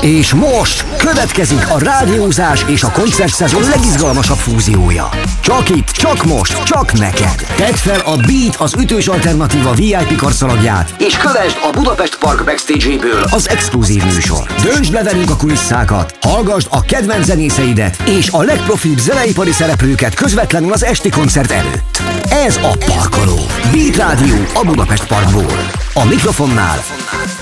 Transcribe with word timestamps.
És 0.00 0.34
most 0.34 0.84
következik 0.98 1.68
a 1.68 1.78
rádiózás 1.78 2.64
és 2.68 2.82
a 2.82 2.90
koncertszezon 2.90 3.68
legizgalmasabb 3.68 4.36
fúziója. 4.36 5.08
Csak 5.40 5.68
itt, 5.68 5.88
csak 5.88 6.24
most, 6.24 6.62
csak 6.62 6.92
neked. 6.92 7.46
Tedd 7.56 7.74
fel 7.74 8.00
a 8.00 8.16
Beat 8.16 8.56
az 8.58 8.74
ütős 8.78 9.06
alternatíva 9.06 9.72
VIP 9.72 10.16
karszalagját, 10.16 10.94
és 10.98 11.16
kövesd 11.16 11.56
a 11.62 11.70
Budapest 11.72 12.18
Park 12.18 12.44
backstage-ből 12.44 13.24
az 13.30 13.48
exkluzív 13.48 14.04
műsor. 14.04 14.46
Döntsd 14.62 14.92
le 14.92 15.02
velünk 15.02 15.30
a 15.30 15.36
kulisszákat, 15.36 16.18
hallgasd 16.20 16.66
a 16.70 16.80
kedvenc 16.80 17.24
zenészeidet 17.24 17.96
és 18.04 18.28
a 18.30 18.42
legprofibb 18.42 18.98
zeneipari 18.98 19.52
szereplőket 19.52 20.14
közvetlenül 20.14 20.72
az 20.72 20.84
esti 20.84 21.08
koncert 21.08 21.50
előtt. 21.50 22.02
Ez 22.46 22.56
a 22.56 22.76
Parkoló. 22.86 23.38
Beat 23.72 23.96
Rádió 23.96 24.36
a 24.54 24.64
Budapest 24.64 25.06
Parkból. 25.06 25.70
A 25.94 26.04
mikrofonnál 26.04 26.78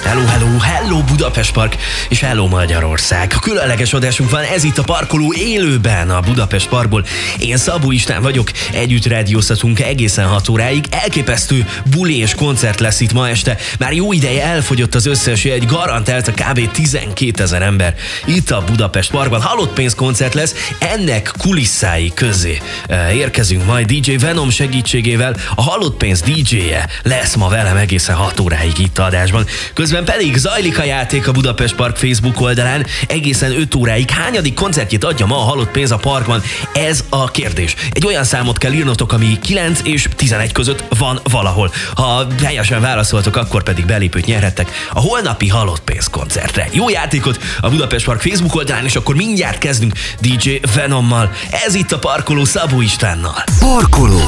Hello, 0.08 0.24
hello, 0.26 0.58
hello 0.58 1.02
Budapest 1.02 1.52
Park, 1.52 1.76
és 2.08 2.20
hello 2.20 2.46
Magyarország. 2.46 3.32
A 3.36 3.38
különleges 3.38 3.92
adásunk 3.92 4.30
van, 4.30 4.42
ez 4.42 4.64
itt 4.64 4.78
a 4.78 4.82
parkoló 4.82 5.32
élőben 5.32 6.10
a 6.10 6.20
Budapest 6.20 6.68
Parkból. 6.68 7.04
Én 7.38 7.56
Szabó 7.56 7.90
István 7.90 8.22
vagyok, 8.22 8.50
együtt 8.72 9.06
rádióztatunk 9.06 9.80
egészen 9.80 10.26
6 10.26 10.48
óráig. 10.48 10.84
Elképesztő 10.90 11.66
buli 11.90 12.18
és 12.18 12.34
koncert 12.34 12.80
lesz 12.80 13.00
itt 13.00 13.12
ma 13.12 13.28
este. 13.28 13.56
Már 13.78 13.92
jó 13.92 14.12
ideje 14.12 14.44
elfogyott 14.44 14.94
az 14.94 15.06
összes 15.06 15.44
egy 15.44 15.66
garantált 15.66 16.28
a 16.28 16.32
kb. 16.32 16.70
12 16.70 17.42
ezer 17.42 17.62
ember. 17.62 17.94
Itt 18.24 18.50
a 18.50 18.64
Budapest 18.66 19.10
Parkban 19.10 19.42
halott 19.42 19.72
pénzkoncert 19.72 20.34
lesz, 20.34 20.54
ennek 20.78 21.32
kulisszái 21.38 22.12
közé 22.14 22.60
eh, 22.86 23.16
érkezünk 23.16 23.66
majd 23.66 23.86
DJ 23.92 24.16
Venom 24.16 24.50
segítségével. 24.50 25.36
A 25.54 25.62
halott 25.62 25.96
pénz 25.96 26.20
DJ-je 26.20 26.88
lesz 27.02 27.34
ma 27.34 27.48
velem 27.48 27.76
egészen 27.76 28.14
6 28.14 28.40
óráig 28.40 28.78
itt 28.78 28.98
a 28.98 29.04
adásban. 29.04 29.46
Közben 29.74 29.97
Közben 29.98 30.16
pedig 30.16 30.36
zajlik 30.36 30.78
a 30.78 30.84
játék 30.84 31.28
a 31.28 31.32
Budapest 31.32 31.74
Park 31.74 31.96
Facebook 31.96 32.40
oldalán. 32.40 32.86
Egészen 33.08 33.52
5 33.52 33.74
óráig 33.74 34.10
hányadik 34.10 34.54
koncertjét 34.54 35.04
adja 35.04 35.26
ma 35.26 35.36
a 35.36 35.44
halott 35.44 35.70
pénz 35.70 35.90
a 35.90 35.96
parkban? 35.96 36.42
Ez 36.74 37.04
a 37.08 37.30
kérdés. 37.30 37.74
Egy 37.92 38.06
olyan 38.06 38.24
számot 38.24 38.58
kell 38.58 38.72
írnotok, 38.72 39.12
ami 39.12 39.38
9 39.38 39.80
és 39.84 40.08
11 40.16 40.52
között 40.52 40.84
van 40.98 41.20
valahol. 41.30 41.72
Ha 41.94 42.26
helyesen 42.42 42.80
válaszoltok, 42.80 43.36
akkor 43.36 43.62
pedig 43.62 43.86
belépőt 43.86 44.26
nyerhettek 44.26 44.70
a 44.92 45.00
holnapi 45.00 45.48
halott 45.48 45.80
pénz 45.80 46.06
koncertre. 46.06 46.68
Jó 46.72 46.88
játékot 46.88 47.38
a 47.60 47.68
Budapest 47.68 48.04
Park 48.04 48.20
Facebook 48.20 48.54
oldalán, 48.54 48.84
és 48.84 48.96
akkor 48.96 49.14
mindjárt 49.14 49.58
kezdünk 49.58 49.92
DJ 50.20 50.60
Venommal. 50.74 51.32
Ez 51.66 51.74
itt 51.74 51.92
a 51.92 51.98
parkoló 51.98 52.44
Szabó 52.44 52.80
Istvánnal. 52.80 53.44
Parkoló. 53.58 54.20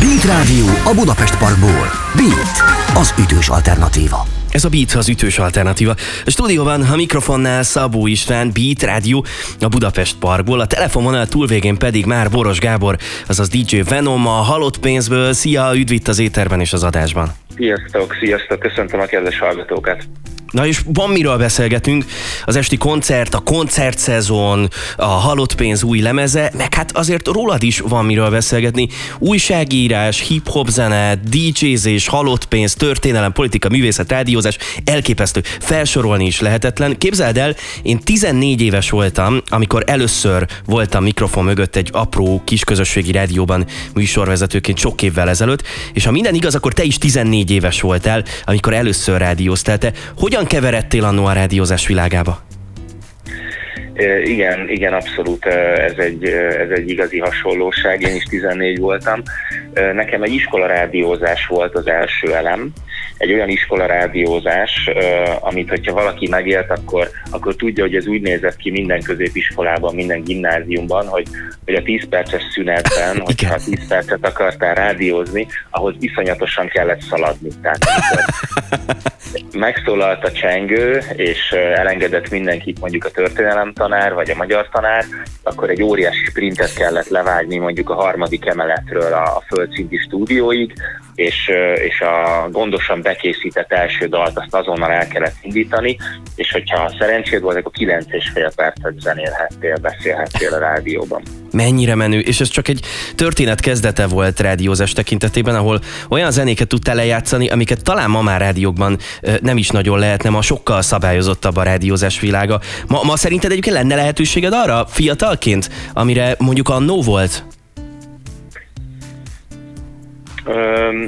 Beat 0.00 0.24
Rádió 0.24 0.66
a 0.84 0.94
Budapest 0.94 1.36
Parkból. 1.36 1.90
Beat, 2.14 2.62
az 2.94 3.14
ütős 3.18 3.48
alternatíva. 3.48 4.41
Ez 4.52 4.64
a 4.64 4.68
Beat 4.68 4.92
az 4.92 5.08
ütős 5.08 5.38
alternatíva. 5.38 5.94
A 6.24 6.30
stúdióban 6.30 6.82
a 6.82 6.96
mikrofonnál 6.96 7.62
Szabó 7.62 8.06
István, 8.06 8.50
Beat 8.52 8.82
Rádió 8.82 9.24
a 9.60 9.68
Budapest 9.68 10.16
Parkból, 10.18 10.60
a 10.60 10.66
telefonvonal 10.66 11.26
túlvégén 11.26 11.78
pedig 11.78 12.06
már 12.06 12.30
Boros 12.30 12.58
Gábor, 12.58 12.96
azaz 13.28 13.48
DJ 13.48 13.80
Venom 13.80 14.26
a 14.26 14.30
halott 14.30 14.78
pénzből. 14.78 15.32
Szia, 15.32 15.70
üdvitt 15.74 16.08
az 16.08 16.18
éterben 16.18 16.60
és 16.60 16.72
az 16.72 16.82
adásban. 16.82 17.32
Sziasztok, 17.56 18.16
sziasztok, 18.20 18.58
köszöntöm 18.58 19.00
a 19.00 19.04
kedves 19.04 19.38
hallgatókat. 19.38 20.04
Na 20.52 20.66
és 20.66 20.80
van 20.92 21.10
miről 21.10 21.36
beszélgetünk, 21.36 22.04
az 22.44 22.56
esti 22.56 22.76
koncert, 22.76 23.34
a 23.34 23.38
koncertszezon, 23.38 24.68
a 24.96 25.04
halott 25.04 25.54
pénz 25.54 25.82
új 25.82 26.00
lemeze, 26.00 26.52
meg 26.56 26.74
hát 26.74 26.96
azért 26.96 27.26
rólad 27.26 27.62
is 27.62 27.78
van 27.78 28.04
miről 28.04 28.30
beszélgetni. 28.30 28.88
Újságírás, 29.18 30.20
hip-hop 30.20 30.68
zene, 30.68 31.14
DJ-zés, 31.14 32.06
halott 32.06 32.44
pénz, 32.44 32.74
történelem, 32.74 33.32
politika, 33.32 33.68
művészet, 33.68 34.10
rádiózás, 34.10 34.56
elképesztő, 34.84 35.42
felsorolni 35.60 36.26
is 36.26 36.40
lehetetlen. 36.40 36.98
Képzeld 36.98 37.38
el, 37.38 37.54
én 37.82 37.98
14 37.98 38.60
éves 38.60 38.90
voltam, 38.90 39.42
amikor 39.48 39.82
először 39.86 40.46
voltam 40.66 41.02
mikrofon 41.02 41.44
mögött 41.44 41.76
egy 41.76 41.88
apró 41.92 42.42
kis 42.44 42.64
közösségi 42.64 43.12
rádióban 43.12 43.66
műsorvezetőként 43.94 44.78
sok 44.78 45.02
évvel 45.02 45.28
ezelőtt, 45.28 45.62
és 45.92 46.04
ha 46.04 46.10
minden 46.10 46.34
igaz, 46.34 46.54
akkor 46.54 46.72
te 46.72 46.82
is 46.82 46.98
14 46.98 47.50
éves 47.50 47.80
voltál, 47.80 48.24
amikor 48.44 48.74
először 48.74 49.18
rádióztál. 49.18 49.78
Te 49.78 49.92
hogyan 50.16 50.41
hogyan 50.42 50.60
keveredtél 50.60 51.04
annó 51.04 51.24
a 51.24 51.32
rádiózás 51.32 51.86
világába? 51.86 52.51
Igen, 54.24 54.68
igen, 54.68 54.92
abszolút 54.92 55.44
ez 55.46 55.96
egy, 55.96 56.24
ez 56.24 56.70
egy 56.70 56.90
igazi 56.90 57.18
hasonlóság. 57.18 58.00
Én 58.00 58.14
is 58.14 58.24
14 58.24 58.78
voltam. 58.78 59.22
Nekem 59.92 60.22
egy 60.22 60.32
iskola 60.32 60.66
rádiózás 60.66 61.46
volt 61.46 61.74
az 61.74 61.86
első 61.86 62.34
elem, 62.34 62.72
egy 63.22 63.32
olyan 63.32 63.48
iskola 63.48 63.86
rádiózás, 63.86 64.90
amit 65.40 65.68
hogyha 65.68 65.92
valaki 65.92 66.28
megélt, 66.28 66.70
akkor, 66.70 67.10
akkor 67.30 67.56
tudja, 67.56 67.84
hogy 67.84 67.94
ez 67.94 68.06
úgy 68.06 68.20
nézett 68.20 68.56
ki 68.56 68.70
minden 68.70 69.02
középiskolában, 69.02 69.94
minden 69.94 70.22
gimnáziumban, 70.22 71.06
hogy, 71.06 71.26
hogy 71.64 71.74
a 71.74 71.82
10 71.82 72.08
perces 72.08 72.42
szünetben, 72.52 73.20
hogyha 73.24 73.54
10 73.54 73.88
percet 73.88 74.26
akartál 74.26 74.74
rádiózni, 74.74 75.46
ahhoz 75.70 75.94
iszonyatosan 75.98 76.68
kellett 76.68 77.00
szaladni. 77.00 77.48
Tehát 77.62 77.84
megszólalt 79.52 80.24
a 80.24 80.32
csengő, 80.32 81.02
és 81.16 81.50
elengedett 81.74 82.30
mindenkit 82.30 82.80
mondjuk 82.80 83.04
a 83.04 83.10
történelem 83.10 83.72
tanár, 83.82 84.14
vagy 84.14 84.30
a 84.30 84.36
magyar 84.36 84.68
tanár, 84.68 85.04
akkor 85.42 85.70
egy 85.70 85.82
óriási 85.82 86.24
sprintet 86.24 86.74
kellett 86.74 87.08
levágni 87.08 87.58
mondjuk 87.58 87.90
a 87.90 87.94
harmadik 87.94 88.46
emeletről 88.46 89.12
a, 89.12 89.36
a 89.36 89.42
földszinti 89.46 89.96
stúdióig, 89.96 90.72
és, 91.14 91.50
és 91.88 92.00
a 92.00 92.48
gondosan 92.50 93.02
bekészített 93.02 93.72
első 93.72 94.06
dalt 94.06 94.38
azt 94.38 94.54
azonnal 94.54 94.90
el 94.90 95.08
kellett 95.08 95.34
indítani, 95.42 95.96
és 96.36 96.52
hogyha 96.52 96.94
szerencséd 96.98 97.40
volt, 97.42 97.56
akkor 97.56 97.72
9 97.72 98.04
és 98.08 98.30
fél 98.34 98.52
percet 98.56 99.00
zenélhettél, 99.00 99.76
beszélhettél 99.76 100.52
a 100.52 100.58
rádióban. 100.58 101.22
Mennyire 101.50 101.94
menő, 101.94 102.18
és 102.18 102.40
ez 102.40 102.48
csak 102.48 102.68
egy 102.68 102.80
történet 103.14 103.60
kezdete 103.60 104.06
volt 104.06 104.40
rádiózás 104.40 104.92
tekintetében, 104.92 105.54
ahol 105.54 105.80
olyan 106.08 106.30
zenéket 106.30 106.68
tudtál 106.68 106.94
lejátszani, 106.94 107.48
amiket 107.48 107.82
talán 107.82 108.10
ma 108.10 108.22
már 108.22 108.40
rádiókban 108.40 108.98
nem 109.40 109.56
is 109.56 109.68
nagyon 109.68 109.98
lehetne, 109.98 110.30
ma 110.30 110.42
sokkal 110.42 110.82
szabályozottabb 110.82 111.56
a 111.56 111.62
rádiózás 111.62 112.20
világa. 112.20 112.60
Ma, 112.86 113.02
ma 113.02 113.16
szerinted 113.16 113.50
egyébként 113.50 113.76
lenne 113.76 113.94
lehetőséged 113.94 114.52
arra 114.52 114.86
fiatalként, 114.86 115.70
amire 115.92 116.34
mondjuk 116.38 116.68
a 116.68 116.78
no 116.78 117.02
volt? 117.02 117.44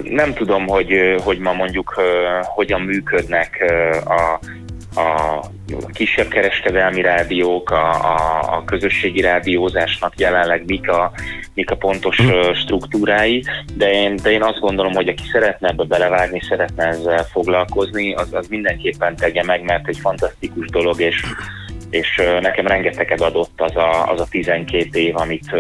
Nem 0.03 0.34
tudom, 0.34 0.67
hogy, 0.67 1.17
hogy 1.25 1.39
ma 1.39 1.53
mondjuk 1.53 2.00
hogyan 2.43 2.81
működnek 2.81 3.65
a, 4.05 4.39
a 5.00 5.41
kisebb 5.93 6.28
kereskedelmi 6.28 7.00
rádiók, 7.00 7.71
a, 7.71 7.91
a, 7.91 8.41
a 8.56 8.65
közösségi 8.65 9.21
rádiózásnak 9.21 10.12
jelenleg 10.17 10.62
mik 10.67 10.89
a, 10.89 11.12
mik 11.55 11.71
a 11.71 11.77
pontos 11.77 12.19
struktúrái, 12.55 13.45
de 13.75 13.93
én, 13.93 14.17
de 14.22 14.31
én 14.31 14.43
azt 14.43 14.61
gondolom, 14.61 14.93
hogy 14.93 15.09
aki 15.09 15.22
szeretne 15.33 15.69
ebbe 15.69 15.84
belevágni, 15.84 16.41
szeretne 16.49 16.84
ezzel 16.84 17.25
foglalkozni, 17.25 18.15
az, 18.15 18.28
az 18.33 18.49
mindenképpen 18.49 19.16
tegye 19.16 19.43
meg, 19.43 19.62
mert 19.62 19.89
egy 19.89 19.99
fantasztikus 19.99 20.66
dolog, 20.66 21.01
és 21.01 21.22
és 21.91 22.22
nekem 22.41 22.66
rengeteget 22.66 23.21
adott 23.21 23.61
az 23.61 23.77
a, 23.77 24.11
az 24.11 24.21
a 24.21 24.27
12 24.31 24.99
év, 24.99 25.16
amit, 25.16 25.53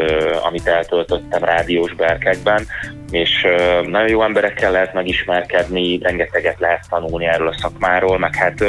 amit 0.42 0.66
eltöltöttem 0.66 1.44
rádiós 1.44 1.94
berkekben, 1.94 2.66
és 3.14 3.46
nagyon 3.86 4.08
jó 4.08 4.22
emberekkel 4.22 4.72
lehet 4.72 4.94
megismerkedni, 4.94 5.98
rengeteget 5.98 6.58
lehet 6.58 6.88
tanulni 6.88 7.26
erről 7.26 7.48
a 7.48 7.58
szakmáról, 7.58 8.18
meg 8.18 8.34
hát 8.34 8.64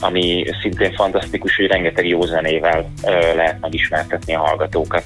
ami 0.00 0.44
szintén 0.60 0.92
fantasztikus, 0.92 1.56
hogy 1.56 1.66
rengeteg 1.66 2.06
jó 2.06 2.20
zenével 2.20 2.90
lehet 3.34 3.60
megismertetni 3.60 4.34
a 4.34 4.40
hallgatókat. 4.40 5.04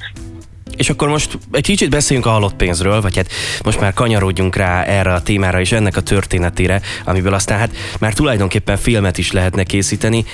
És 0.77 0.91
akkor 0.91 1.09
most 1.09 1.39
egy 1.51 1.63
kicsit 1.63 1.91
beszéljünk 1.91 2.27
a 2.29 2.31
halott 2.31 2.55
pénzről, 2.55 3.01
vagy 3.01 3.17
hát 3.17 3.33
most 3.65 3.81
már 3.81 3.93
kanyarodjunk 3.93 4.57
rá 4.57 4.83
erre 4.83 5.13
a 5.13 5.23
témára 5.23 5.61
és 5.61 5.73
ennek 5.73 5.97
a 5.97 6.01
történetére, 6.01 6.81
amiből 7.05 7.35
aztán 7.35 7.59
hát 7.59 7.77
már 7.99 8.13
tulajdonképpen 8.15 8.77
filmet 8.77 9.19
is 9.19 9.33
lehetne 9.33 9.63
készíteni. 9.63 10.25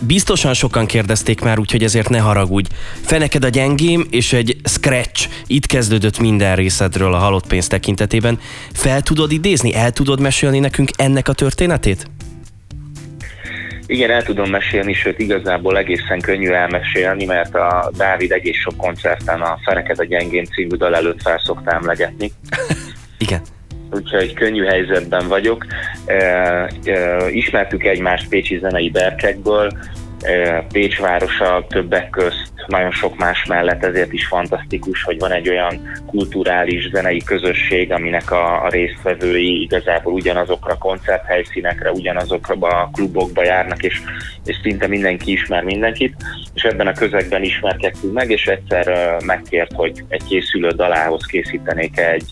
Biztosan 0.00 0.54
sokan 0.54 0.86
kérdezték 0.86 1.40
már, 1.40 1.58
úgyhogy 1.58 1.82
ezért 1.82 2.08
ne 2.08 2.18
haragudj. 2.18 2.68
Feneked 3.00 3.44
a 3.44 3.48
gyengém, 3.48 4.06
és 4.10 4.32
egy 4.32 4.56
scratch. 4.64 5.28
Itt 5.46 5.66
kezdődött 5.66 6.18
minden 6.18 6.56
részedről 6.56 7.14
a 7.14 7.18
halott 7.18 7.46
pénz 7.46 7.66
tekintetében. 7.66 8.38
Fel 8.72 9.02
tudod 9.02 9.32
idézni, 9.32 9.74
el 9.74 9.92
tudod 9.92 10.20
mesélni 10.20 10.58
nekünk 10.58 10.90
ennek 10.96 11.28
a 11.28 11.32
történetét? 11.32 12.06
Igen, 13.86 14.10
el 14.10 14.22
tudom 14.22 14.50
mesélni, 14.50 14.92
sőt 14.92 15.18
igazából 15.18 15.78
egészen 15.78 16.20
könnyű 16.20 16.50
elmesélni, 16.50 17.24
mert 17.24 17.54
a 17.54 17.90
Dávid 17.96 18.32
egész 18.32 18.56
sok 18.56 18.76
koncerten 18.76 19.40
a 19.40 19.58
Fereked 19.64 19.98
a 19.98 20.04
gyengén 20.04 20.44
című 20.44 20.76
dal 20.76 20.96
előtt 20.96 21.22
fel 21.22 21.38
szokta 21.38 21.70
emlegetni. 21.70 22.32
Igen. 23.18 23.40
Úgyhogy 23.90 24.34
könnyű 24.34 24.64
helyzetben 24.64 25.28
vagyok. 25.28 25.66
E, 26.06 26.14
e, 26.14 27.30
ismertük 27.30 27.84
egymást 27.84 28.28
Pécsi 28.28 28.58
zenei 28.58 28.90
berkekből, 28.90 29.72
e, 30.20 30.64
Pécs 30.72 30.98
városa 30.98 31.66
többek 31.68 32.10
közt 32.10 32.55
nagyon 32.66 32.90
sok 32.90 33.16
más 33.16 33.44
mellett, 33.44 33.84
ezért 33.84 34.12
is 34.12 34.26
fantasztikus, 34.26 35.02
hogy 35.02 35.18
van 35.18 35.32
egy 35.32 35.48
olyan 35.48 36.00
kulturális 36.06 36.88
zenei 36.88 37.22
közösség, 37.24 37.92
aminek 37.92 38.30
a, 38.30 38.64
a 38.64 38.68
résztvevői 38.68 39.62
igazából 39.62 40.12
ugyanazokra 40.12 40.72
a 40.72 40.78
koncerthelyszínekre, 40.78 41.90
ugyanazokra 41.90 42.54
a 42.54 42.90
klubokba 42.92 43.44
járnak, 43.44 43.82
és, 43.82 44.00
és 44.44 44.56
szinte 44.62 44.86
mindenki 44.86 45.32
ismer 45.32 45.62
mindenkit, 45.62 46.14
és 46.54 46.62
ebben 46.62 46.86
a 46.86 46.92
közegben 46.92 47.42
ismerkedtünk 47.42 48.12
meg, 48.12 48.30
és 48.30 48.46
egyszer 48.46 49.16
megkért, 49.24 49.72
hogy 49.72 50.04
egy 50.08 50.24
készülő 50.28 50.68
dalához 50.68 51.26
készítenék 51.26 51.98
egy, 51.98 52.24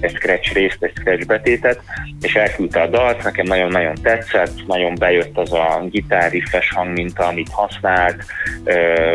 egy 0.00 0.14
scratch 0.14 0.54
részt, 0.54 0.82
egy 0.82 0.92
scratch 0.94 1.26
betétet, 1.26 1.80
és 2.20 2.34
elküldte 2.34 2.80
a 2.80 2.86
dalt, 2.86 3.22
nekem 3.22 3.46
nagyon-nagyon 3.46 3.94
tetszett, 4.02 4.66
nagyon 4.66 4.94
bejött 4.94 5.38
az 5.38 5.52
a 5.52 5.84
gitárriffes 5.90 6.70
hangminta, 6.70 7.26
amit 7.26 7.48
használt, 7.50 8.24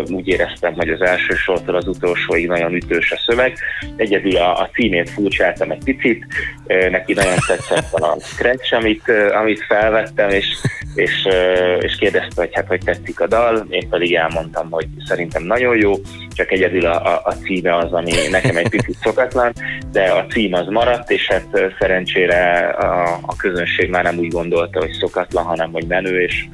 úgy 0.06 0.28
éreztem, 0.28 0.67
hogy 0.76 0.90
az 0.90 1.02
első 1.02 1.36
sortól 1.36 1.76
az 1.76 1.88
utolsóig 1.88 2.48
nagyon 2.48 2.74
ütős 2.74 3.12
a 3.12 3.22
szöveg. 3.26 3.58
Egyedül 3.96 4.36
a, 4.36 4.60
a 4.60 4.70
címét 4.74 5.10
furcsáltam 5.10 5.72
egy 5.72 5.84
picit, 5.84 6.26
neki 6.90 7.14
nagyon 7.14 7.38
tetszett 7.48 7.94
a 7.94 8.18
scratch, 8.20 8.74
amit, 8.74 9.12
amit 9.42 9.66
felvettem, 9.66 10.30
és, 10.30 10.48
és, 10.96 11.28
és 11.80 11.96
kérdezte, 11.96 12.42
hogy 12.42 12.50
hát 12.54 12.68
hogy 12.68 12.82
tetszik 12.84 13.20
a 13.20 13.28
dal, 13.28 13.66
én 13.70 13.90
pedig 13.90 14.16
elmondtam, 14.16 14.70
hogy 14.70 14.88
szerintem 15.06 15.44
nagyon 15.44 15.78
jó, 15.78 15.94
csak 16.36 16.52
egyedül 16.52 16.86
a, 16.86 17.06
a, 17.06 17.22
a 17.24 17.32
címe 17.32 17.76
az, 17.76 17.94
ami 17.94 18.12
nekem 18.32 18.58
egy 18.58 18.70
picit 18.70 18.98
szokatlan, 19.02 19.54
de 19.92 20.04
a 20.04 20.26
cím 20.26 20.54
az 20.54 20.68
maradt, 20.68 21.12
és 21.12 21.28
hát 21.28 21.74
szerencsére 21.80 22.68
a, 22.68 23.20
a 23.22 23.36
közönség 23.36 23.90
már 23.90 24.04
nem 24.04 24.18
úgy 24.18 24.32
gondolta, 24.32 24.80
hogy 24.80 24.92
szokatlan, 24.92 25.44
hanem 25.44 25.72
hogy 25.72 25.86
menő, 25.88 26.22
és 26.22 26.46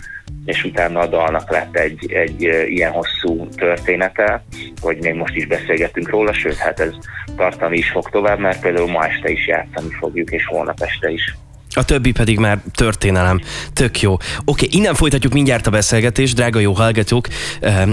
és 0.46 0.64
utána 0.64 1.00
a 1.00 1.08
dalnak 1.08 1.52
lett 1.52 1.76
egy, 1.76 2.12
egy 2.12 2.42
ilyen 2.68 2.92
hosszú 2.92 3.48
története, 3.56 4.44
hogy 4.82 4.98
még 5.02 5.14
most 5.14 5.36
is 5.36 5.48
beszélgetünk 5.48 6.10
róla, 6.10 6.34
sőt, 6.34 6.56
hát 6.56 6.80
ez 6.80 6.92
tartani 7.36 7.78
is 7.78 7.90
fog 7.90 8.10
tovább, 8.10 8.40
mert 8.40 8.62
például 8.62 8.92
ma 8.92 9.06
este 9.06 9.30
is 9.30 9.48
játszani 9.48 9.94
fogjuk, 10.00 10.32
és 10.32 10.46
holnap 10.46 10.82
este 10.82 11.10
is. 11.10 11.36
A 11.76 11.84
többi 11.86 12.12
pedig 12.12 12.40
már 12.40 12.60
történelem. 12.74 13.40
Tök 13.74 14.02
jó. 14.02 14.18
Oké, 14.46 14.68
innen 14.72 14.94
folytatjuk 14.94 15.34
mindjárt 15.34 15.68
a 15.68 15.72
beszélgetést, 15.72 16.36
drága 16.36 16.60
jó 16.60 16.72
hallgatók. 16.74 17.28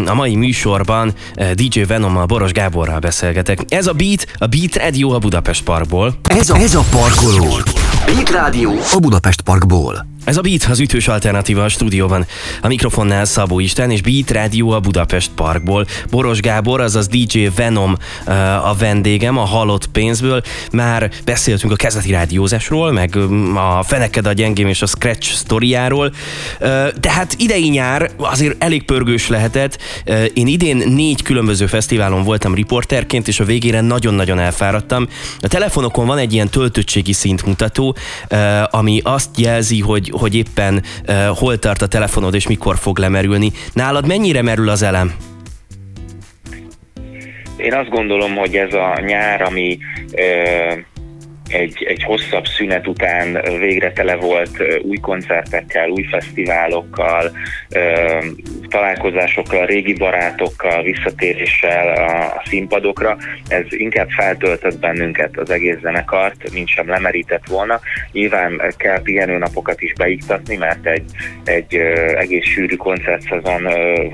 A 0.07 0.15
mai 0.15 0.37
műsorban 0.37 1.13
DJ 1.55 1.81
Venommal, 1.83 2.27
Boros 2.27 2.53
Gáborral 2.53 2.99
beszélgetek. 2.99 3.59
Ez 3.69 3.87
a 3.87 3.93
Beat, 3.93 4.27
a 4.39 4.47
Beat 4.47 4.77
Radio 4.77 5.11
a 5.11 5.19
Budapest 5.19 5.65
Parkból. 5.65 6.15
Ez 6.29 6.51
a, 6.51 6.57
ez 6.57 6.75
a 6.75 6.83
parkoló. 6.91 7.47
Beat 8.07 8.31
Radio 8.31 8.71
a 8.71 8.99
Budapest 9.01 9.41
Parkból. 9.41 10.07
Ez 10.25 10.37
a 10.37 10.41
Beat, 10.41 10.65
az 10.65 10.81
ütős 10.81 11.09
alternatíva 11.09 11.65
a 11.65 11.69
stúdióban. 11.69 12.27
A 12.63 12.67
mikrofonnál 12.67 13.25
Szabó 13.25 13.61
Isten 13.61 13.91
és 13.91 14.03
Beat 14.03 14.31
Radio 14.31 14.71
a 14.71 14.81
Budapest 14.81 15.31
Parkból. 15.35 15.87
Boros 16.11 16.41
Gábor, 16.41 16.81
azaz 16.81 17.07
DJ 17.07 17.49
Venom 17.57 17.97
a 18.65 18.75
vendégem, 18.75 19.39
a 19.39 19.45
halott 19.45 19.87
pénzből. 19.87 20.43
Már 20.73 21.11
beszéltünk 21.25 21.73
a 21.73 21.77
kezdeti 21.77 22.11
rádiózásról, 22.11 22.93
meg 22.93 23.17
a 23.55 23.83
Feneked 23.83 24.27
a 24.27 24.33
gyengém 24.33 24.67
és 24.67 24.83
a 24.83 24.87
Scratch 24.87 25.35
sztoriáról. 25.35 26.13
De 27.01 27.11
hát 27.11 27.35
idei 27.39 27.69
nyár 27.69 28.11
azért 28.17 28.63
elég 28.63 28.83
pörgős 28.83 29.29
lehetett. 29.29 29.79
Én 30.35 30.47
idén 30.47 30.77
négy 30.77 31.23
különböző 31.23 31.67
fesztiválon 31.67 32.23
voltam 32.23 32.55
riporterként, 32.55 33.29
és 33.29 33.41
a 33.41 33.45
végére 33.45 33.81
nagyon-nagyon 33.81 34.39
elfáradtam. 34.39 35.09
A 35.41 35.49
telefonokon 35.49 36.07
van 36.07 36.19
egy 36.19 36.33
ilyen 36.33 36.49
töltöttségi 36.49 37.13
szintmutató, 37.13 37.97
ami 38.71 39.01
azt 39.05 39.29
jelzi, 39.37 39.81
hogy 39.81 40.10
hogy 40.11 40.35
éppen 40.35 40.83
uh, 41.09 41.27
hol 41.27 41.59
tart 41.59 41.83
a 41.83 41.87
telefonod 41.87 42.35
és 42.35 42.47
mikor 42.47 42.77
fog 42.77 42.99
lemerülni. 42.99 43.53
Nálad 43.73 44.07
mennyire 44.07 44.43
merül 44.43 44.69
az 44.69 44.83
elem? 44.83 45.15
Én 47.57 47.75
azt 47.75 47.89
gondolom, 47.89 48.37
hogy 48.37 48.55
ez 48.55 48.75
a 48.75 49.01
nyár, 49.07 49.43
ami 49.43 49.79
uh, 50.13 50.79
egy, 51.53 51.85
egy 51.89 52.03
hosszabb 52.03 52.47
szünet 52.47 52.87
után 52.87 53.43
végre 53.59 53.93
tele 53.93 54.15
volt 54.15 54.63
új 54.83 54.97
koncertekkel, 54.97 55.89
új 55.89 56.03
fesztiválokkal, 56.03 57.33
találkozásokkal, 58.69 59.67
régi 59.67 59.95
barátokkal, 59.95 60.83
visszatéréssel 60.83 61.95
a, 61.95 62.43
színpadokra. 62.45 63.17
Ez 63.49 63.65
inkább 63.69 64.09
feltöltött 64.11 64.79
bennünket 64.79 65.39
az 65.39 65.51
egész 65.51 65.79
zenekart, 65.83 66.53
mint 66.53 66.69
sem 66.69 66.89
lemerített 66.89 67.47
volna. 67.49 67.81
Nyilván 68.13 68.63
kell 68.77 69.03
pihenőnapokat 69.03 69.81
is 69.81 69.93
beiktatni, 69.93 70.57
mert 70.57 70.87
egy, 70.87 71.05
egy 71.45 71.75
egész 72.17 72.47
sűrű 72.47 72.77
koncertszezon 72.77 73.63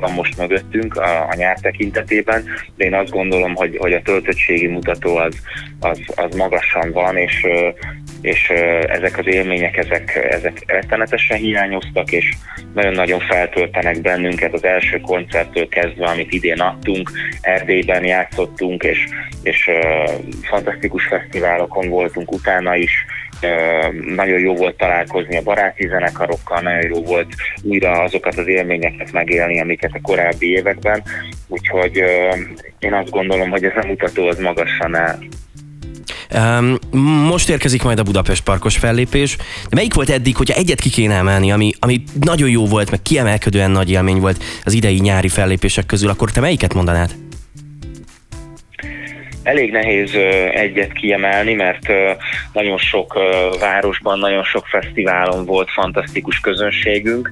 van 0.01 0.13
most 0.13 0.39
mögöttünk 0.39 0.97
a, 0.97 1.29
a 1.29 1.35
nyár 1.35 1.59
tekintetében, 1.61 2.45
de 2.77 2.85
én 2.85 2.95
azt 2.95 3.11
gondolom, 3.11 3.55
hogy, 3.55 3.77
hogy 3.79 3.93
a 3.93 4.03
töltöttségi 4.03 4.67
mutató 4.67 5.17
az, 5.17 5.41
az, 5.81 6.01
az 6.15 6.37
magasan 6.37 6.93
van, 6.93 7.17
és, 7.27 7.47
és 8.21 8.49
ezek 8.89 9.19
az 9.19 9.27
élmények, 9.27 9.77
ezek, 9.77 10.15
ezek 10.31 10.63
rettenetesen 10.67 11.37
hiányoztak, 11.37 12.13
és 12.13 12.35
nagyon-nagyon 12.75 13.21
feltöltenek 13.21 14.01
bennünket 14.01 14.53
az 14.53 14.65
első 14.65 15.01
koncerttől 15.01 15.69
kezdve, 15.69 16.07
amit 16.07 16.33
idén 16.33 16.61
adtunk, 16.61 17.11
Erdélyben 17.41 18.05
játszottunk, 18.05 18.83
és, 18.83 19.09
és 19.43 19.71
fantasztikus 20.43 21.07
fesztiválokon 21.07 21.89
voltunk 21.89 22.33
utána 22.33 22.77
is, 22.77 22.93
nagyon 24.15 24.39
jó 24.39 24.55
volt 24.55 24.77
találkozni 24.77 25.37
a 25.37 25.43
baráti 25.43 25.89
zenekarokkal, 25.89 26.61
nagyon 26.61 26.89
jó 26.89 27.03
volt 27.03 27.35
újra 27.63 28.03
azokat 28.03 28.39
az 28.39 28.47
élményeket 28.47 29.13
megélni, 29.13 29.61
amiket 29.61 29.91
a 29.95 30.01
korábbi 30.03 30.51
években, 30.51 31.03
úgyhogy 31.49 32.03
én 32.79 32.93
azt 32.93 33.11
gondolom, 33.11 33.51
hogy 33.51 33.65
ez 33.65 33.85
a 33.85 33.87
mutató 33.87 34.27
az 34.27 34.39
magasan 34.39 34.95
áll. 34.95 35.19
Most 37.29 37.49
érkezik 37.49 37.83
majd 37.83 37.99
a 37.99 38.03
Budapest 38.03 38.43
Parkos 38.43 38.77
fellépés. 38.77 39.37
De 39.37 39.75
melyik 39.75 39.95
volt 39.95 40.11
eddig, 40.11 40.37
hogyha 40.37 40.55
egyet 40.55 40.81
ki 40.81 40.91
kéne 40.91 41.15
emelni, 41.15 41.53
ami, 41.53 41.73
ami 41.79 42.03
nagyon 42.21 42.49
jó 42.49 42.67
volt, 42.67 42.91
meg 42.91 43.03
kiemelkedően 43.03 43.71
nagy 43.71 43.91
élmény 43.91 44.21
volt 44.21 44.45
az 44.65 44.73
idei 44.73 44.99
nyári 44.99 45.29
fellépések 45.29 45.87
közül, 45.87 46.09
akkor 46.09 46.31
te 46.31 46.41
melyiket 46.41 46.75
mondanád? 46.75 47.11
Elég 49.43 49.71
nehéz 49.71 50.15
egyet 50.51 50.93
kiemelni, 50.93 51.55
mert 51.55 51.89
nagyon 52.53 52.79
sok 52.79 53.19
városban, 53.61 54.19
nagyon 54.19 54.45
sok 54.45 54.67
fesztiválon 54.67 55.45
volt 55.45 55.71
fantasztikus 55.71 56.41
közönségünk 56.41 57.29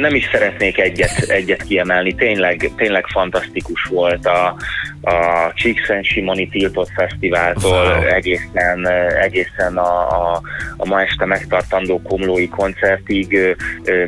nem 0.00 0.14
is 0.14 0.28
szeretnék 0.32 0.78
egyet, 0.78 1.18
egyet 1.28 1.62
kiemelni, 1.62 2.14
tényleg, 2.14 2.70
tényleg 2.76 3.06
fantasztikus 3.06 3.82
volt 3.82 4.26
a, 4.26 4.56
a 5.04 5.52
Csíkszent 5.54 6.04
Simoni 6.04 6.48
Tiltott 6.48 6.90
Fesztiváltól 6.94 7.70
wow. 7.70 8.02
egészen, 8.02 8.88
egészen 9.20 9.76
a, 9.76 10.08
a, 10.08 10.40
a 10.76 10.86
ma 10.86 11.02
este 11.02 11.24
megtartandó 11.24 12.02
komlói 12.02 12.48
koncertig 12.48 13.56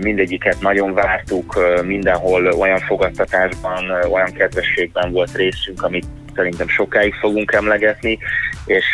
mindegyiket 0.00 0.60
nagyon 0.60 0.94
vártuk, 0.94 1.58
mindenhol 1.84 2.46
olyan 2.46 2.78
fogadtatásban, 2.78 3.90
olyan 4.10 4.32
kedvességben 4.32 5.12
volt 5.12 5.36
részünk, 5.36 5.82
amit 5.82 6.06
szerintem 6.34 6.68
sokáig 6.68 7.14
fogunk 7.14 7.52
emlegetni, 7.52 8.18
és, 8.66 8.84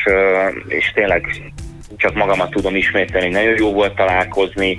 és 0.68 0.92
tényleg 0.94 1.26
csak 1.96 2.14
magamat 2.14 2.50
tudom 2.50 2.76
ismételni, 2.76 3.28
nagyon 3.28 3.54
jó 3.58 3.72
volt 3.72 3.94
találkozni 3.94 4.78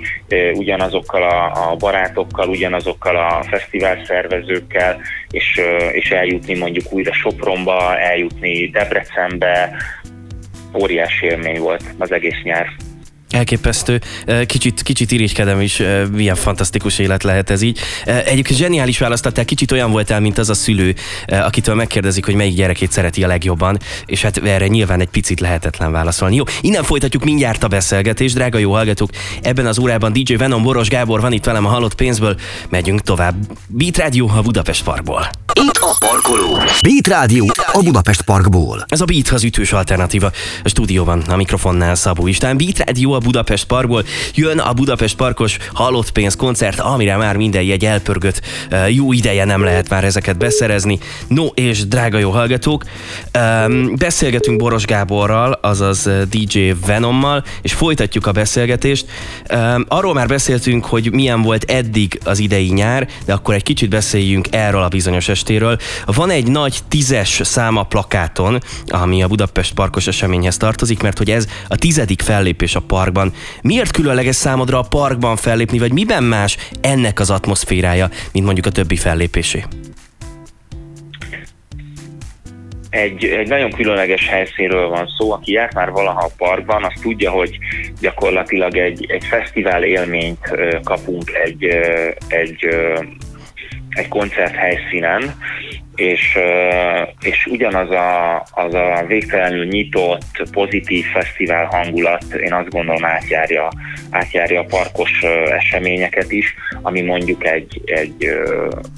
ugyanazokkal 0.54 1.22
a, 1.22 1.70
a 1.70 1.76
barátokkal, 1.76 2.48
ugyanazokkal 2.48 3.16
a 3.16 3.42
fesztivál 3.42 4.04
szervezőkkel, 4.04 5.00
és, 5.30 5.60
és 5.92 6.10
eljutni 6.10 6.58
mondjuk 6.58 6.92
újra 6.92 7.12
Sopronba, 7.12 7.98
eljutni 7.98 8.68
Debrecenbe, 8.68 9.76
óriási 10.82 11.26
élmény 11.26 11.60
volt 11.60 11.82
az 11.98 12.12
egész 12.12 12.42
nyár. 12.42 12.66
Elképesztő. 13.34 14.00
Kicsit, 14.46 14.82
kicsit 14.82 15.12
irigykedem 15.12 15.60
is, 15.60 15.82
milyen 16.12 16.34
fantasztikus 16.34 16.98
élet 16.98 17.22
lehet 17.22 17.50
ez 17.50 17.62
így. 17.62 17.78
Egyébként 18.04 18.58
zseniális 18.58 18.98
választottál, 18.98 19.44
kicsit 19.44 19.72
olyan 19.72 19.90
voltál, 19.90 20.20
mint 20.20 20.38
az 20.38 20.50
a 20.50 20.54
szülő, 20.54 20.94
akitől 21.26 21.74
megkérdezik, 21.74 22.24
hogy 22.24 22.34
melyik 22.34 22.54
gyerekét 22.54 22.92
szereti 22.92 23.24
a 23.24 23.26
legjobban, 23.26 23.78
és 24.06 24.22
hát 24.22 24.36
erre 24.36 24.66
nyilván 24.66 25.00
egy 25.00 25.08
picit 25.08 25.40
lehetetlen 25.40 25.92
válaszolni. 25.92 26.36
Jó, 26.36 26.44
innen 26.60 26.82
folytatjuk 26.82 27.24
mindjárt 27.24 27.64
a 27.64 27.68
beszélgetést, 27.68 28.34
drága 28.34 28.58
jó 28.58 28.72
hallgatók. 28.72 29.10
Ebben 29.42 29.66
az 29.66 29.78
órában 29.78 30.12
DJ 30.12 30.34
Venom 30.34 30.62
Boros 30.62 30.88
Gábor 30.88 31.20
van 31.20 31.32
itt 31.32 31.44
velem 31.44 31.66
a 31.66 31.68
halott 31.68 31.94
pénzből. 31.94 32.36
Megyünk 32.68 33.00
tovább. 33.00 33.34
Beat 33.68 33.98
Radio 33.98 34.28
a 34.36 34.42
Budapest 34.42 34.84
Parkból. 34.84 35.30
Itt 35.60 35.76
a 35.80 35.96
parkoló. 35.98 36.62
Beat 36.82 37.20
Radio 37.20 37.44
a 37.72 37.82
Budapest 37.82 38.22
Parkból. 38.22 38.84
Ez 38.88 39.00
a 39.00 39.04
Beat 39.04 39.28
az 39.28 39.44
ütős 39.44 39.72
alternatíva. 39.72 40.30
A 40.62 40.68
stúdióban 40.68 41.20
a 41.20 41.36
mikrofonnál 41.36 41.94
Szabó 41.94 42.26
István. 42.26 42.56
Beat 42.56 42.78
Radio 42.86 43.10
a 43.10 43.18
Budapest 43.24 43.64
Parkból. 43.64 44.04
Jön 44.34 44.58
a 44.58 44.72
Budapest 44.72 45.16
Parkos 45.16 45.56
halott 45.72 46.10
pénz 46.10 46.36
koncert, 46.36 46.80
amire 46.80 47.16
már 47.16 47.36
minden 47.36 47.62
jegy 47.62 47.84
elpörgött. 47.84 48.40
Jó 48.88 49.12
ideje 49.12 49.44
nem 49.44 49.62
lehet 49.64 49.88
már 49.88 50.04
ezeket 50.04 50.38
beszerezni. 50.38 50.98
No 51.28 51.46
és 51.46 51.86
drága 51.86 52.18
jó 52.18 52.30
hallgatók, 52.30 52.84
beszélgetünk 53.94 54.58
Boros 54.58 54.84
Gáborral, 54.84 55.58
azaz 55.62 56.08
DJ 56.30 56.72
Venommal, 56.86 57.44
és 57.62 57.72
folytatjuk 57.72 58.26
a 58.26 58.32
beszélgetést. 58.32 59.06
Arról 59.88 60.14
már 60.14 60.26
beszéltünk, 60.26 60.84
hogy 60.84 61.12
milyen 61.12 61.42
volt 61.42 61.70
eddig 61.70 62.20
az 62.24 62.38
idei 62.38 62.72
nyár, 62.72 63.08
de 63.24 63.32
akkor 63.32 63.54
egy 63.54 63.62
kicsit 63.62 63.88
beszéljünk 63.88 64.46
erről 64.50 64.82
a 64.82 64.88
bizonyos 64.88 65.28
estéről. 65.28 65.78
Van 66.04 66.30
egy 66.30 66.46
nagy 66.46 66.78
tízes 66.88 67.40
száma 67.42 67.82
plakáton, 67.82 68.62
ami 68.86 69.22
a 69.22 69.28
Budapest 69.28 69.74
parkos 69.74 70.06
eseményhez 70.06 70.56
tartozik, 70.56 71.02
mert 71.02 71.18
hogy 71.18 71.30
ez 71.30 71.46
a 71.68 71.76
tizedik 71.76 72.22
fellépés 72.22 72.74
a 72.74 72.80
parkban. 73.14 73.32
Miért 73.62 73.90
különleges 73.90 74.36
számodra 74.36 74.78
a 74.78 74.86
parkban 74.88 75.36
fellépni, 75.36 75.78
vagy 75.78 75.92
miben 75.92 76.22
más 76.22 76.56
ennek 76.80 77.20
az 77.20 77.30
atmoszférája, 77.30 78.08
mint 78.32 78.44
mondjuk 78.44 78.66
a 78.66 78.70
többi 78.70 78.96
fellépésé? 78.96 79.64
egy, 82.90 83.24
egy 83.24 83.48
nagyon 83.48 83.70
különleges 83.70 84.28
helyszínről 84.28 84.88
van 84.88 85.08
szó, 85.18 85.32
aki 85.32 85.52
járt 85.52 85.74
már 85.74 85.90
valaha 85.90 86.20
a 86.20 86.34
parkban, 86.36 86.84
az 86.84 87.00
tudja, 87.00 87.30
hogy 87.30 87.58
gyakorlatilag 88.00 88.76
egy, 88.76 89.06
egy 89.08 89.24
fesztivál 89.24 89.84
élményt 89.84 90.50
kapunk 90.84 91.30
egy, 91.44 91.64
egy, 92.28 92.68
egy 93.88 94.08
koncert 94.08 94.54
helyszínen, 94.54 95.34
és, 95.96 96.38
és 97.20 97.46
ugyanaz 97.46 97.90
a, 97.90 98.36
az 98.50 98.74
a 98.74 99.04
végtelenül 99.06 99.64
nyitott, 99.64 100.42
pozitív 100.52 101.04
fesztivál 101.04 101.64
hangulat, 101.64 102.24
én 102.34 102.52
azt 102.52 102.70
gondolom 102.70 103.04
átjárja, 103.04 103.68
átjárja 104.10 104.60
a 104.60 104.64
parkos 104.64 105.22
eseményeket 105.58 106.32
is, 106.32 106.54
ami 106.82 107.00
mondjuk 107.00 107.46
egy, 107.46 107.80
egy, 107.84 108.28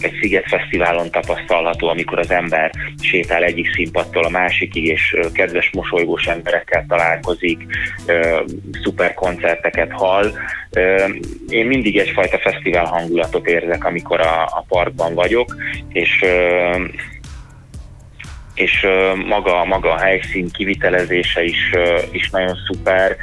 egy 0.01 0.19
Sziget 0.21 0.49
Fesztiválon 0.49 1.11
tapasztalható, 1.11 1.89
amikor 1.89 2.19
az 2.19 2.31
ember 2.31 2.71
sétál 3.03 3.45
egyik 3.45 3.75
színpadtól 3.75 4.25
a 4.25 4.29
másikig, 4.29 4.85
és 4.85 5.17
kedves, 5.33 5.71
mosolygós 5.73 6.27
emberekkel 6.27 6.85
találkozik, 6.89 7.59
szuper 8.83 9.15
koncerteket 9.15 9.93
hall. 9.93 10.33
Én 11.49 11.67
mindig 11.67 11.99
egyfajta 11.99 12.39
fesztivál 12.39 12.85
hangulatot 12.85 13.47
érzek, 13.47 13.85
amikor 13.85 14.21
a, 14.21 14.43
a 14.43 14.65
parkban 14.69 15.15
vagyok, 15.15 15.57
és 15.93 16.25
és 18.57 18.87
maga, 19.27 19.65
maga 19.65 19.93
a 19.93 19.99
helyszín 19.99 20.51
kivitelezése 20.51 21.45
is, 21.45 21.71
is 22.11 22.31
nagyon 22.31 22.57
szuper. 22.67 23.17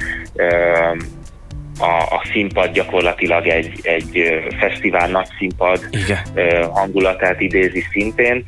A, 1.80 2.16
a 2.16 2.22
színpad 2.32 2.72
gyakorlatilag 2.72 3.48
egy, 3.48 3.80
egy 3.82 4.42
fesztivál 4.60 5.10
nagy 5.10 5.28
színpad 5.38 5.88
Igen. 5.92 6.72
hangulatát 6.72 7.40
idézi 7.40 7.84
szintén. 7.92 8.46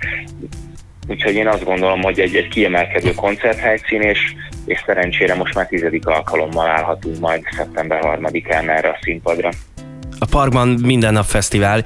Úgyhogy 1.07 1.35
én 1.35 1.47
azt 1.47 1.63
gondolom, 1.63 2.01
hogy 2.01 2.19
egy, 2.19 2.35
egy 2.35 2.47
kiemelkedő 2.47 3.13
koncerthelyszín, 3.13 4.01
és, 4.01 4.19
és 4.65 4.83
szerencsére 4.85 5.35
most 5.35 5.55
már 5.55 5.67
tizedik 5.67 6.07
alkalommal 6.07 6.67
állhatunk 6.67 7.19
majd 7.19 7.43
szeptember 7.55 7.99
3-án 8.03 8.69
erre 8.69 8.89
a 8.89 8.99
színpadra 9.01 9.49
a 10.17 10.25
parkban 10.25 10.67
minden 10.67 11.13
nap 11.13 11.25
fesztivál, 11.25 11.83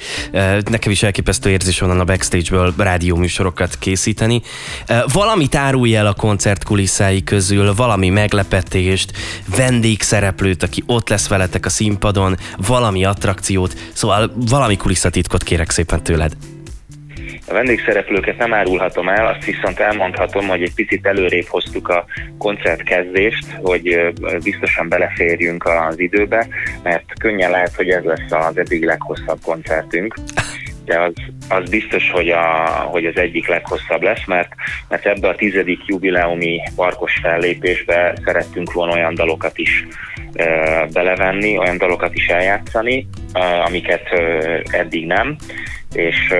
nekem 0.69 0.91
is 0.91 1.03
elképesztő 1.03 1.49
érzés 1.49 1.81
onnan 1.81 1.99
a 1.99 2.03
backstage-ből 2.03 2.73
rádióműsorokat 2.77 3.77
készíteni. 3.79 4.41
Valamit 5.13 5.55
árulj 5.55 5.95
el 5.95 6.07
a 6.07 6.13
koncert 6.13 6.63
kulisszái 6.63 7.23
közül, 7.23 7.73
valami 7.73 8.09
meglepetést, 8.09 9.11
vendégszereplőt, 9.55 10.63
aki 10.63 10.83
ott 10.85 11.09
lesz 11.09 11.27
veletek 11.27 11.65
a 11.65 11.69
színpadon, 11.69 12.37
valami 12.57 13.05
attrakciót, 13.05 13.75
szóval 13.93 14.31
valami 14.49 14.77
kulisszatitkot 14.77 15.43
kérek 15.43 15.69
szépen 15.69 16.03
tőled. 16.03 16.33
A 17.49 17.53
vendégszereplőket 17.53 18.37
nem 18.37 18.53
árulhatom 18.53 19.09
el, 19.09 19.27
azt 19.27 19.45
viszont 19.45 19.79
elmondhatom, 19.79 20.47
hogy 20.47 20.61
egy 20.61 20.73
picit 20.73 21.05
előrébb 21.05 21.45
hoztuk 21.45 21.87
a 21.87 22.05
koncert 22.37 22.83
kezdést, 22.83 23.45
hogy 23.61 24.13
biztosan 24.43 24.89
beleférjünk 24.89 25.65
az 25.65 25.99
időbe, 25.99 26.47
mert 26.83 27.03
könnyen 27.19 27.51
lehet, 27.51 27.75
hogy 27.75 27.89
ez 27.89 28.03
lesz 28.03 28.31
az 28.31 28.57
eddig 28.57 28.83
leghosszabb 28.83 29.39
koncertünk. 29.43 30.15
De 30.85 30.99
az, 30.99 31.13
az 31.49 31.69
biztos, 31.69 32.11
hogy, 32.11 32.29
a, 32.29 32.43
hogy 32.91 33.05
az 33.05 33.17
egyik 33.17 33.47
leghosszabb 33.47 34.01
lesz, 34.01 34.25
mert, 34.25 34.49
mert 34.89 35.05
ebbe 35.05 35.27
a 35.27 35.35
tizedik 35.35 35.79
jubileumi 35.85 36.61
parkos 36.75 37.19
fellépésbe 37.21 38.17
szerettünk 38.25 38.73
volna 38.73 38.93
olyan 38.93 39.15
dalokat 39.15 39.57
is 39.57 39.87
e, 40.33 40.85
belevenni, 40.93 41.57
olyan 41.57 41.77
dalokat 41.77 42.15
is 42.15 42.27
eljátszani, 42.27 43.07
e, 43.33 43.63
amiket 43.63 44.07
e, 44.07 44.61
eddig 44.71 45.05
nem, 45.05 45.35
és, 45.93 46.33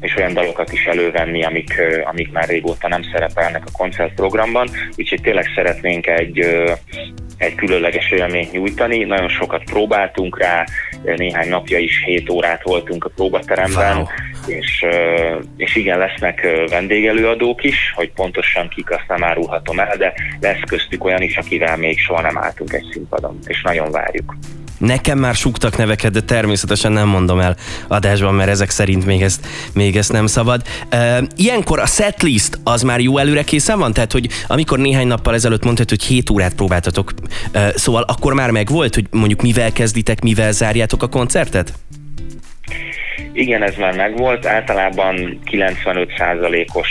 és 0.00 0.16
olyan 0.16 0.34
dalokat 0.34 0.72
is 0.72 0.84
elővenni, 0.84 1.44
amik, 1.44 1.80
amik 2.04 2.32
már 2.32 2.48
régóta 2.48 2.88
nem 2.88 3.02
szerepelnek 3.12 3.62
a 3.66 3.76
koncertprogramban, 3.78 4.68
úgyhogy 4.96 5.20
tényleg 5.20 5.50
szeretnénk 5.54 6.06
egy, 6.06 6.38
egy 7.38 7.54
különleges 7.54 8.10
élményt 8.10 8.52
nyújtani. 8.52 9.04
Nagyon 9.04 9.28
sokat 9.28 9.62
próbáltunk 9.64 10.38
rá, 10.38 10.64
néhány 11.02 11.48
napja 11.48 11.78
is 11.78 12.02
7 12.04 12.30
órát 12.30 12.62
voltunk 12.62 13.04
a 13.04 13.10
próbateremben, 13.14 13.96
wow. 13.96 14.06
és, 14.46 14.84
és 15.56 15.76
igen, 15.76 15.98
lesznek 15.98 16.46
vendégelőadók 16.68 17.64
is, 17.64 17.92
hogy 17.94 18.10
pontosan 18.12 18.68
kik 18.68 18.90
azt 18.90 19.08
nem 19.08 19.24
árulhatom 19.24 19.80
el, 19.80 19.96
de 19.96 20.12
lesz 20.40 20.60
köztük 20.66 21.04
olyan 21.04 21.22
is, 21.22 21.36
akivel 21.36 21.76
még 21.76 21.98
soha 21.98 22.20
nem 22.20 22.38
álltunk 22.38 22.72
egy 22.72 22.88
színpadon, 22.92 23.38
és 23.46 23.62
nagyon 23.62 23.90
várjuk. 23.90 24.34
Nekem 24.80 25.18
már 25.18 25.34
súgtak 25.34 25.76
neveket, 25.76 26.12
de 26.12 26.20
természetesen 26.20 26.92
nem 26.92 27.08
mondom 27.08 27.40
el 27.40 27.56
adásban, 27.88 28.34
mert 28.34 28.50
ezek 28.50 28.70
szerint 28.70 29.06
még 29.06 29.22
ezt, 29.22 29.46
még 29.74 29.96
ezt 29.96 30.12
nem 30.12 30.26
szabad. 30.26 30.62
Ilyenkor 31.36 31.78
a 31.78 31.86
setlist 31.86 32.58
az 32.64 32.82
már 32.82 33.00
jó 33.00 33.18
előre 33.18 33.42
készen 33.42 33.78
van? 33.78 33.92
Tehát, 33.92 34.12
hogy 34.12 34.28
amikor 34.46 34.78
néhány 34.78 35.06
nappal 35.06 35.34
ezelőtt 35.34 35.64
mondtad, 35.64 35.88
hogy 35.88 36.02
7 36.02 36.30
órát 36.30 36.54
próbáltatok, 36.54 37.12
szóval 37.74 38.02
akkor 38.02 38.34
már 38.34 38.50
meg 38.50 38.68
volt, 38.68 38.94
hogy 38.94 39.06
mondjuk 39.10 39.42
mivel 39.42 39.72
kezditek, 39.72 40.22
mivel 40.22 40.52
zárjátok 40.52 41.02
a 41.02 41.08
koncertet? 41.08 41.72
Igen, 43.32 43.62
ez 43.62 43.74
már 43.78 43.96
megvolt. 43.96 44.46
Általában 44.46 45.40
95%-os 45.50 46.88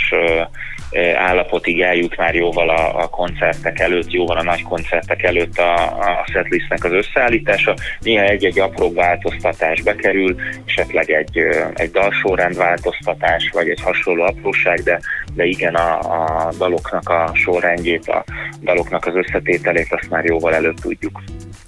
állapotig 1.16 1.80
eljut 1.80 2.16
már 2.16 2.34
jóval 2.34 2.68
a, 2.68 3.02
a 3.02 3.08
koncertek 3.08 3.80
előtt, 3.80 4.12
jóval 4.12 4.36
a 4.36 4.42
nagy 4.42 4.62
koncertek 4.62 5.22
előtt 5.22 5.58
a, 5.58 5.74
a 5.84 6.26
setlistnek 6.32 6.84
az 6.84 6.92
összeállítása. 6.92 7.74
Néha 8.00 8.24
egy-egy 8.24 8.58
apró 8.58 8.92
változtatás 8.92 9.82
bekerül, 9.82 10.36
esetleg 10.66 11.10
egy, 11.10 11.38
egy 11.74 11.90
dalsorrend 11.90 12.56
változtatás, 12.56 13.50
vagy 13.52 13.68
egy 13.68 13.80
hasonló 13.80 14.22
apróság, 14.22 14.78
de, 14.78 15.00
de 15.34 15.44
igen, 15.44 15.74
a, 15.74 15.98
a 15.98 16.52
daloknak 16.58 17.08
a 17.08 17.30
sorrendjét, 17.34 18.08
a 18.08 18.24
daloknak 18.62 19.06
az 19.06 19.14
összetételét 19.14 19.92
azt 19.92 20.10
már 20.10 20.24
jóval 20.24 20.54
előtt 20.54 20.78
tudjuk. 20.78 21.22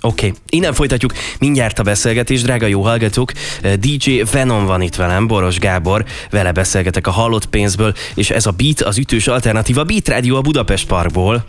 Oké, 0.05 0.27
okay. 0.27 0.39
innen 0.49 0.73
folytatjuk 0.73 1.13
mindjárt 1.39 1.79
a 1.79 1.83
beszélgetést, 1.83 2.45
drága 2.45 2.67
jó 2.67 2.83
hallgatók. 2.83 3.33
DJ 3.79 4.23
Venom 4.33 4.67
van 4.67 4.83
itt 4.83 4.95
velem, 4.95 5.27
Boros 5.27 5.59
Gábor, 5.59 6.05
vele 6.31 6.53
beszélgetek 6.53 7.07
a 7.07 7.11
hallott 7.11 7.47
pénzből, 7.47 7.95
és 8.15 8.31
ez 8.31 8.47
a 8.47 8.51
Beat, 8.51 8.81
az 8.81 8.99
ütős 9.13 9.27
alternatíva 9.27 9.85
Beat 9.85 10.09
Radio 10.09 10.37
a 10.37 10.41
Budapest 10.41 10.87
Parkból. 10.87 11.45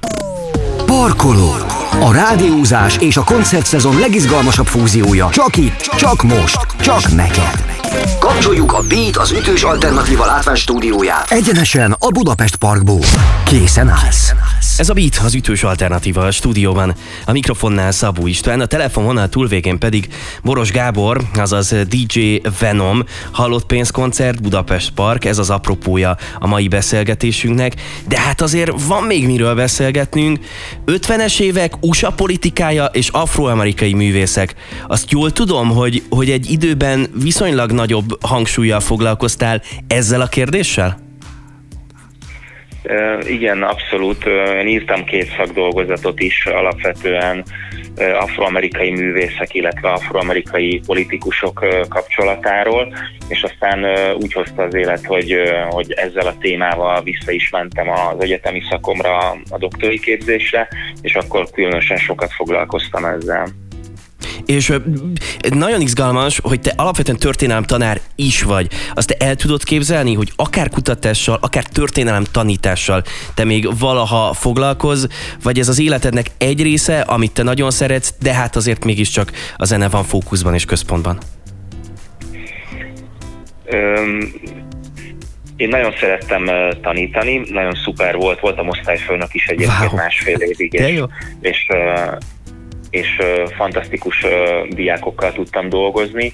Parkoló. 0.85 1.55
A 1.99 2.13
rádiózás 2.13 2.97
és 2.97 3.17
a 3.17 3.23
koncertszezon 3.23 3.99
legizgalmasabb 3.99 4.65
fúziója. 4.65 5.29
Csak 5.31 5.57
itt, 5.57 5.89
csak 5.97 6.23
most, 6.23 6.67
csak 6.81 7.15
neked. 7.15 7.65
Kapcsoljuk 8.19 8.73
a 8.73 8.81
Beat 8.87 9.17
az 9.17 9.31
ütős 9.31 9.63
alternatíva 9.63 10.25
látvány 10.25 10.55
stúdióját. 10.55 11.31
Egyenesen 11.31 11.95
a 11.99 12.07
Budapest 12.07 12.55
Parkból. 12.55 13.05
Készen 13.45 13.89
állsz. 13.89 14.33
Ez 14.77 14.89
a 14.89 14.93
Beat 14.93 15.21
az 15.23 15.33
ütős 15.33 15.63
alternatíva 15.63 16.21
a 16.21 16.31
stúdióban. 16.31 16.95
A 17.25 17.31
mikrofonnál 17.31 17.91
Szabó 17.91 18.27
István, 18.27 18.59
a 18.59 18.65
telefononál 18.65 19.29
túlvégén 19.29 19.79
pedig 19.79 20.07
Boros 20.43 20.71
Gábor, 20.71 21.21
azaz 21.35 21.75
DJ 21.87 22.41
Venom, 22.59 23.03
Hallott 23.31 23.65
pénzkoncert 23.65 24.41
Budapest 24.41 24.91
Park, 24.91 25.25
ez 25.25 25.37
az 25.37 25.49
apropója 25.49 26.17
a 26.39 26.47
mai 26.47 26.67
beszélgetésünknek, 26.67 27.73
de 28.07 28.19
hát 28.19 28.41
azért 28.41 28.71
van 28.87 29.03
még 29.03 29.25
miről 29.25 29.55
beszélgetnünk. 29.55 30.39
50-es 30.85 31.39
évek, 31.39 31.73
USA 31.81 32.11
politikája 32.11 32.85
és 32.85 33.09
afroamerikai 33.09 33.93
művészek. 33.93 34.55
Azt 34.87 35.11
jól 35.11 35.31
tudom, 35.31 35.69
hogy, 35.69 36.03
hogy 36.09 36.29
egy 36.29 36.51
időben 36.51 37.07
viszonylag 37.21 37.71
nagyobb 37.71 38.25
hangsúlyjal 38.25 38.79
foglalkoztál 38.79 39.61
ezzel 39.87 40.21
a 40.21 40.27
kérdéssel? 40.27 41.02
Igen, 43.27 43.63
abszolút. 43.63 44.25
Én 44.59 44.67
írtam 44.67 45.03
két 45.03 45.33
szakdolgozatot 45.37 46.19
is 46.19 46.45
alapvetően 46.45 47.43
afroamerikai 47.97 48.91
művészek, 48.91 49.53
illetve 49.53 49.89
afroamerikai 49.89 50.81
politikusok 50.85 51.65
kapcsolatáról, 51.89 52.93
és 53.27 53.43
aztán 53.43 53.85
úgy 54.15 54.33
hozta 54.33 54.63
az 54.63 54.75
élet, 54.75 55.05
hogy, 55.05 55.35
hogy 55.69 55.91
ezzel 55.91 56.27
a 56.27 56.37
témával 56.37 57.03
vissza 57.03 57.31
is 57.31 57.49
mentem 57.49 57.89
az 57.89 58.23
egyetemi 58.23 58.61
szakomra, 58.69 59.17
a 59.49 59.57
doktori 59.57 59.99
képzésre, 59.99 60.67
és 61.01 61.15
akkor 61.15 61.49
különösen 61.51 61.97
sokat 61.97 62.33
foglalkoztam 62.33 63.05
ezzel. 63.05 63.47
És 64.45 64.73
nagyon 65.49 65.81
izgalmas, 65.81 66.39
hogy 66.43 66.59
te 66.61 66.73
alapvetően 66.75 67.17
történelem 67.17 67.63
tanár 67.63 67.99
is 68.15 68.41
vagy. 68.41 68.67
Azt 68.93 69.07
te 69.07 69.25
el 69.25 69.35
tudod 69.35 69.63
képzelni, 69.63 70.13
hogy 70.13 70.31
akár 70.35 70.69
kutatással, 70.69 71.37
akár 71.41 71.63
történelem 71.63 72.23
tanítással 72.31 73.03
te 73.33 73.43
még 73.43 73.79
valaha 73.79 74.33
foglalkoz, 74.33 75.07
vagy 75.43 75.59
ez 75.59 75.67
az 75.67 75.79
életednek 75.79 76.27
egy 76.37 76.61
része, 76.61 76.99
amit 76.99 77.31
te 77.31 77.43
nagyon 77.43 77.71
szeretsz, 77.71 78.13
de 78.19 78.33
hát 78.33 78.55
azért 78.55 78.85
mégiscsak 78.85 79.31
a 79.57 79.65
zene 79.65 79.89
van 79.89 80.03
fókuszban 80.03 80.53
és 80.53 80.65
központban? 80.65 81.17
Öm, 83.65 84.33
én 85.55 85.67
nagyon 85.67 85.93
szerettem 85.99 86.49
tanítani, 86.81 87.41
nagyon 87.49 87.75
szuper 87.83 88.15
volt, 88.15 88.39
voltam 88.39 88.69
osztályfőnök 88.69 89.33
is 89.33 89.45
egyébként 89.47 89.91
wow. 89.91 89.95
másfél 89.95 90.37
évig, 90.39 90.73
és, 90.73 91.03
és 91.41 91.67
és 92.93 93.17
fantasztikus 93.55 94.25
diákokkal 94.69 95.31
tudtam 95.31 95.69
dolgozni. 95.69 96.33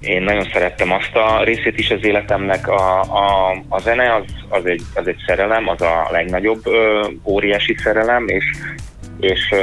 Én 0.00 0.22
nagyon 0.22 0.48
szerettem 0.52 0.92
azt 0.92 1.16
a 1.16 1.44
részét 1.44 1.78
is 1.78 1.90
az 1.90 2.04
életemnek. 2.04 2.68
A, 2.68 3.00
a, 3.00 3.50
a 3.68 3.78
zene 3.78 4.14
az, 4.14 4.24
az, 4.48 4.66
egy, 4.66 4.82
az 4.94 5.06
egy 5.06 5.22
szerelem, 5.26 5.68
az 5.68 5.80
a 5.80 6.08
legnagyobb 6.10 6.62
óriási 7.24 7.76
szerelem, 7.82 8.28
és 8.28 8.44
és 9.20 9.54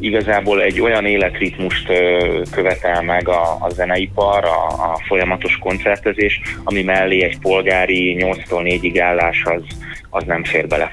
igazából 0.00 0.62
egy 0.62 0.80
olyan 0.80 1.06
életritmust 1.06 1.88
uh, 1.88 2.42
követel 2.50 3.02
meg 3.02 3.28
a, 3.28 3.56
a 3.60 3.68
zeneipar, 3.68 4.44
a, 4.44 4.66
a 4.66 4.98
folyamatos 5.06 5.58
koncertezés, 5.58 6.40
ami 6.64 6.82
mellé 6.82 7.22
egy 7.22 7.38
polgári 7.38 8.16
8-tól 8.18 8.80
4-ig 8.80 8.98
állás 9.00 9.42
az, 9.44 9.62
az 10.10 10.24
nem 10.24 10.44
fér 10.44 10.66
bele. 10.66 10.90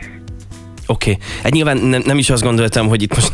Oké. 0.89 1.11
Okay. 1.11 1.23
Hát 1.43 1.51
nyilván 1.51 1.77
nem, 1.77 2.01
nem 2.05 2.17
is 2.17 2.29
azt 2.29 2.43
gondoltam, 2.43 2.87
hogy 2.87 3.01
itt 3.01 3.15
most 3.15 3.31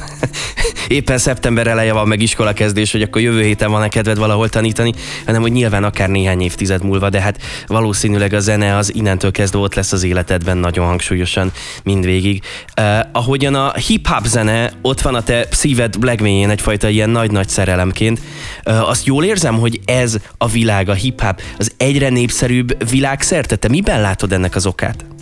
éppen 0.87 1.17
szeptember 1.17 1.67
eleje 1.67 1.93
van, 1.93 2.07
meg 2.07 2.21
iskola 2.21 2.53
kezdés, 2.53 2.91
hogy 2.91 3.01
akkor 3.01 3.21
jövő 3.21 3.41
héten 3.41 3.71
van-e 3.71 3.87
kedved 3.87 4.17
valahol 4.17 4.49
tanítani, 4.49 4.93
hanem 5.25 5.41
hogy 5.41 5.51
nyilván 5.51 5.83
akár 5.83 6.09
néhány 6.09 6.41
évtized 6.41 6.83
múlva, 6.83 7.09
de 7.09 7.21
hát 7.21 7.41
valószínűleg 7.67 8.33
a 8.33 8.39
zene 8.39 8.75
az 8.75 8.95
innentől 8.95 9.31
kezdve 9.31 9.59
ott 9.59 9.75
lesz 9.75 9.91
az 9.91 10.03
életedben 10.03 10.57
nagyon 10.57 10.85
hangsúlyosan 10.85 11.51
mindvégig. 11.83 12.43
Uh, 12.81 12.99
ahogyan 13.11 13.55
a 13.55 13.73
hip-hop 13.73 14.25
zene 14.25 14.71
ott 14.81 15.01
van 15.01 15.15
a 15.15 15.23
te 15.23 15.47
szíved 15.51 16.03
legmélyén 16.03 16.49
egyfajta 16.49 16.89
ilyen 16.89 17.09
nagy-nagy 17.09 17.49
szerelemként, 17.49 18.19
uh, 18.65 18.89
azt 18.89 19.05
jól 19.05 19.23
érzem, 19.23 19.59
hogy 19.59 19.79
ez 19.85 20.17
a 20.37 20.47
világ, 20.47 20.89
a 20.89 20.93
hip-hop 20.93 21.41
az 21.57 21.73
egyre 21.77 22.09
népszerűbb 22.09 22.89
világszerte. 22.89 23.55
Te 23.55 23.69
miben 23.69 24.01
látod 24.01 24.33
ennek 24.33 24.55
az 24.55 24.65
okát? 24.65 25.14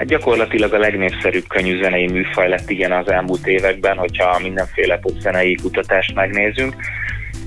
Hát 0.00 0.08
gyakorlatilag 0.08 0.72
a 0.72 0.78
legnépszerűbb 0.78 1.44
zenei 1.82 2.06
műfaj 2.06 2.48
lett 2.48 2.70
igen 2.70 2.92
az 2.92 3.10
elmúlt 3.10 3.46
években, 3.46 3.96
hogyha 3.96 4.38
mindenféle 4.42 4.98
popzenei 4.98 5.54
kutatást 5.54 6.14
megnézünk. 6.14 6.74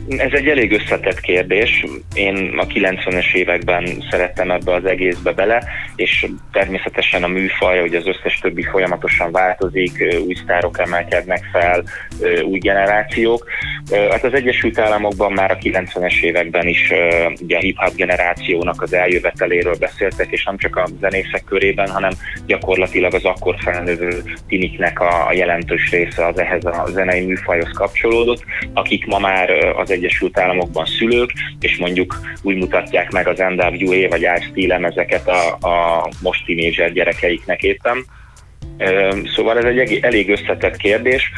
Ez 0.07 0.31
egy 0.31 0.48
elég 0.48 0.72
összetett 0.72 1.19
kérdés. 1.19 1.86
Én 2.13 2.53
a 2.57 2.67
90-es 2.67 3.33
években 3.33 4.03
szerettem 4.10 4.51
ebbe 4.51 4.74
az 4.74 4.86
egészbe 4.86 5.31
bele, 5.31 5.63
és 5.95 6.25
természetesen 6.51 7.24
a 7.24 7.27
műfaj, 7.27 7.79
hogy 7.79 7.95
az 7.95 8.07
összes 8.07 8.39
többi 8.39 8.63
folyamatosan 8.63 9.31
változik, 9.31 10.15
új 10.25 10.33
sztárok 10.33 10.79
emelkednek 10.79 11.43
fel, 11.51 11.83
új 12.43 12.60
generációk. 12.60 13.45
Hát 14.10 14.24
az 14.24 14.33
Egyesült 14.33 14.79
Államokban 14.79 15.31
már 15.31 15.51
a 15.51 15.57
90-es 15.57 16.22
években 16.22 16.67
is 16.67 16.91
ugye 17.41 17.57
a 17.57 17.60
hip-hop 17.60 17.95
generációnak 17.95 18.81
az 18.81 18.93
eljöveteléről 18.93 19.75
beszéltek, 19.79 20.31
és 20.31 20.43
nem 20.43 20.57
csak 20.57 20.75
a 20.75 20.88
zenészek 21.00 21.43
körében, 21.43 21.89
hanem 21.89 22.12
gyakorlatilag 22.45 23.13
az 23.13 23.25
akkor 23.25 23.55
felnövő 23.63 24.24
tiniknek 24.48 25.00
a 25.00 25.31
jelentős 25.33 25.91
része 25.91 26.25
az 26.25 26.39
ehhez 26.39 26.65
a 26.65 26.83
zenei 26.88 27.25
műfajhoz 27.25 27.72
kapcsolódott, 27.74 28.43
akik 28.74 29.05
ma 29.05 29.19
már 29.19 29.50
az 29.75 29.91
Egyesült 29.93 30.39
Államokban 30.39 30.85
szülők, 30.85 31.31
és 31.59 31.77
mondjuk 31.77 32.19
úgy 32.41 32.55
mutatják 32.55 33.12
meg 33.12 33.27
az 33.27 33.38
NWA 33.38 34.07
vagy 34.09 34.21
Ice-T 34.21 34.65
lemezeket 34.67 35.27
a, 35.27 35.67
a 35.67 36.09
most 36.21 36.45
tínézser 36.45 36.91
gyerekeiknek 36.91 37.63
éppen. 37.63 38.05
Szóval 39.35 39.57
ez 39.57 39.77
egy 39.77 40.00
elég 40.01 40.29
összetett 40.29 40.77
kérdés 40.77 41.31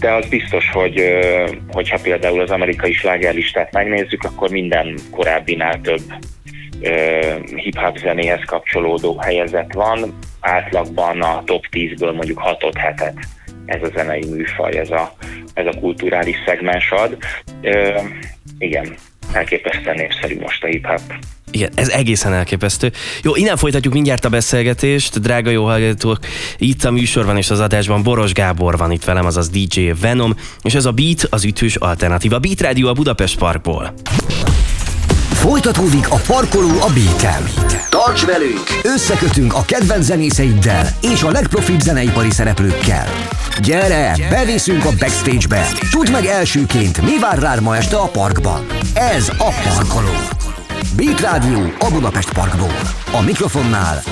de 0.00 0.12
az 0.12 0.28
biztos, 0.28 0.70
hogy 0.70 1.18
hogyha 1.72 1.98
például 2.02 2.40
az 2.40 2.50
amerikai 2.50 2.92
slágerlistát 2.92 3.72
megnézzük, 3.72 4.22
akkor 4.22 4.50
minden 4.50 4.98
korábbinál 5.10 5.80
több 5.80 6.02
hip-hop 7.56 7.98
zenéhez 7.98 8.44
kapcsolódó 8.46 9.18
helyezet 9.18 9.72
van. 9.72 10.18
Átlagban 10.40 11.22
a 11.22 11.42
top 11.44 11.64
10-ből 11.70 12.14
mondjuk 12.14 12.38
6 12.38 12.76
hetet 12.76 13.14
ez 13.66 13.82
a 13.82 13.90
zenei 13.94 14.24
műfaj, 14.30 14.78
ez 14.78 14.90
a, 14.90 15.14
ez 15.54 15.66
a 15.66 15.78
kulturális 15.80 16.36
szegmens 16.46 16.90
ad. 16.90 17.16
Ö, 17.62 17.98
igen, 18.58 18.94
elképesztően 19.32 19.96
népszerű 19.96 20.40
most 20.40 20.64
a 20.64 20.66
hip-hop. 20.66 21.00
Igen, 21.50 21.70
ez 21.74 21.88
egészen 21.88 22.32
elképesztő. 22.32 22.92
Jó, 23.22 23.34
innen 23.34 23.56
folytatjuk 23.56 23.94
mindjárt 23.94 24.24
a 24.24 24.28
beszélgetést. 24.28 25.20
Drága 25.20 25.50
jó 25.50 25.64
hallgatók, 25.64 26.18
itt 26.58 26.84
a 26.84 26.90
műsorban 26.90 27.36
és 27.36 27.50
az 27.50 27.60
adásban 27.60 28.02
Boros 28.02 28.32
Gábor 28.32 28.76
van 28.76 28.90
itt 28.90 29.04
velem, 29.04 29.26
azaz 29.26 29.48
DJ 29.48 29.90
Venom, 30.00 30.34
és 30.62 30.74
ez 30.74 30.84
a 30.84 30.92
Beat 30.92 31.26
az 31.30 31.44
ütős 31.44 31.76
alternatíva. 31.76 32.38
Beat 32.38 32.60
Radio 32.60 32.88
a 32.88 32.92
Budapest 32.92 33.38
Parkból. 33.38 33.94
Folytatódik 35.44 36.10
a 36.10 36.16
parkoló 36.26 36.68
a 36.68 36.86
beat 36.94 37.88
Tarts 37.88 38.24
velünk! 38.24 38.62
Összekötünk 38.82 39.54
a 39.54 39.62
kedvenc 39.66 40.04
zenészeiddel 40.04 40.88
és 41.00 41.22
a 41.22 41.30
legprofibb 41.30 41.80
zeneipari 41.80 42.30
szereplőkkel. 42.30 43.06
Gyere, 43.62 44.16
beviszünk 44.30 44.84
a 44.84 44.90
backstage-be! 44.98 45.66
Tudd 45.90 46.10
meg 46.10 46.24
elsőként, 46.24 47.02
mi 47.02 47.18
vár 47.18 47.38
rád 47.38 47.62
ma 47.62 47.76
este 47.76 47.96
a 47.96 48.08
parkban. 48.08 48.66
Ez 48.94 49.28
a 49.28 49.52
parkoló. 49.64 50.14
Beat 50.96 51.20
Rádió 51.20 51.72
a 51.78 51.90
Budapest 51.90 52.32
Parkból. 52.32 52.78
A 53.12 53.22
mikrofonnál 53.22 54.02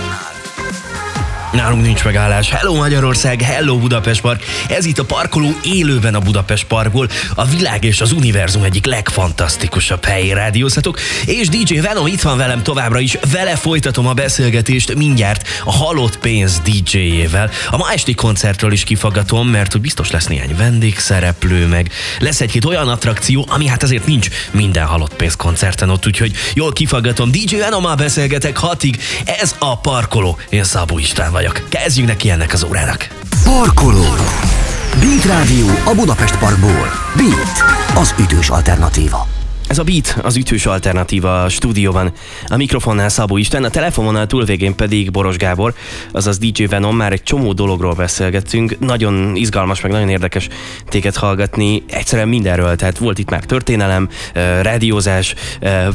Nálunk 1.53 1.83
nincs 1.83 2.05
megállás. 2.05 2.51
Hello 2.51 2.75
Magyarország, 2.75 3.43
hello 3.43 3.79
Budapest 3.79 4.21
Park. 4.21 4.45
Ez 4.69 4.85
itt 4.85 4.99
a 4.99 5.05
parkoló 5.05 5.49
élőben 5.65 6.15
a 6.15 6.21
Budapest 6.21 6.65
Parkból. 6.65 7.09
A 7.35 7.45
világ 7.45 7.85
és 7.85 8.01
az 8.01 8.13
univerzum 8.13 8.63
egyik 8.63 8.87
legfantasztikusabb 8.87 10.05
helyén 10.05 10.35
rádiózhatok. 10.35 10.99
És 11.27 11.49
DJ 11.49 11.81
Venom 11.81 12.07
itt 12.07 12.21
van 12.21 12.37
velem 12.37 12.63
továbbra 12.63 12.99
is. 12.99 13.19
Vele 13.33 13.57
folytatom 13.57 14.07
a 14.07 14.13
beszélgetést 14.13 14.95
mindjárt 14.95 15.49
a 15.65 15.73
halott 15.73 16.19
pénz 16.19 16.61
DJ-jével. 16.61 17.51
A 17.71 17.77
ma 17.77 17.93
esti 17.93 18.15
koncertről 18.15 18.73
is 18.73 18.85
kifagatom, 18.85 19.49
mert 19.49 19.73
hogy 19.73 19.81
biztos 19.81 20.11
lesz 20.11 20.27
néhány 20.27 20.57
vendégszereplő, 20.57 21.67
meg 21.67 21.91
lesz 22.19 22.41
egy-két 22.41 22.65
olyan 22.65 22.89
attrakció, 22.89 23.47
ami 23.49 23.67
hát 23.67 23.83
azért 23.83 24.07
nincs 24.07 24.29
minden 24.51 24.85
halott 24.85 25.15
pénz 25.15 25.37
koncerten 25.37 25.91
ott, 25.91 26.07
úgyhogy 26.07 26.33
jól 26.55 26.73
kifagatom. 26.73 27.31
DJ 27.31 27.57
Venommal 27.57 27.95
beszélgetek 27.95 28.57
hatig. 28.57 29.01
Ez 29.25 29.55
a 29.59 29.79
parkoló. 29.79 30.39
Én 30.49 30.65
Szabó 30.65 30.99
István 30.99 31.31
vagyok 31.33 31.42
vagyok. 31.43 31.69
Kezdjünk 31.69 32.09
neki 32.09 32.31
ennek 32.31 32.53
az 32.53 32.65
órának. 32.65 33.09
Parkoló. 33.45 34.05
Beat 35.01 35.25
Rádió 35.25 35.67
a 35.85 35.95
Budapest 35.95 36.39
Parkból. 36.39 36.89
Beat, 37.17 37.63
az 37.95 38.15
ütős 38.19 38.49
alternatíva. 38.49 39.42
Ez 39.73 39.79
a 39.79 39.83
Beat, 39.83 40.19
az 40.23 40.37
ütős 40.37 40.67
alternatíva 40.67 41.43
a 41.43 41.49
stúdióban. 41.49 42.13
A 42.47 42.57
mikrofonnál 42.57 43.09
Szabó 43.09 43.37
Isten, 43.37 43.65
a 43.65 43.71
telefononál 43.71 44.27
túlvégén 44.27 44.75
pedig 44.75 45.11
Boros 45.11 45.37
Gábor, 45.37 45.75
azaz 46.11 46.39
DJ 46.39 46.65
Venom, 46.65 46.97
már 46.97 47.13
egy 47.13 47.23
csomó 47.23 47.53
dologról 47.53 47.95
beszélgettünk. 47.95 48.79
Nagyon 48.79 49.37
izgalmas, 49.37 49.81
meg 49.81 49.93
nagyon 49.93 50.09
érdekes 50.09 50.49
téged 50.89 51.17
hallgatni. 51.17 51.83
Egyszerűen 51.89 52.29
mindenről, 52.29 52.77
tehát 52.77 52.99
volt 52.99 53.19
itt 53.19 53.31
már 53.31 53.45
történelem, 53.45 54.09
rádiózás, 54.63 55.35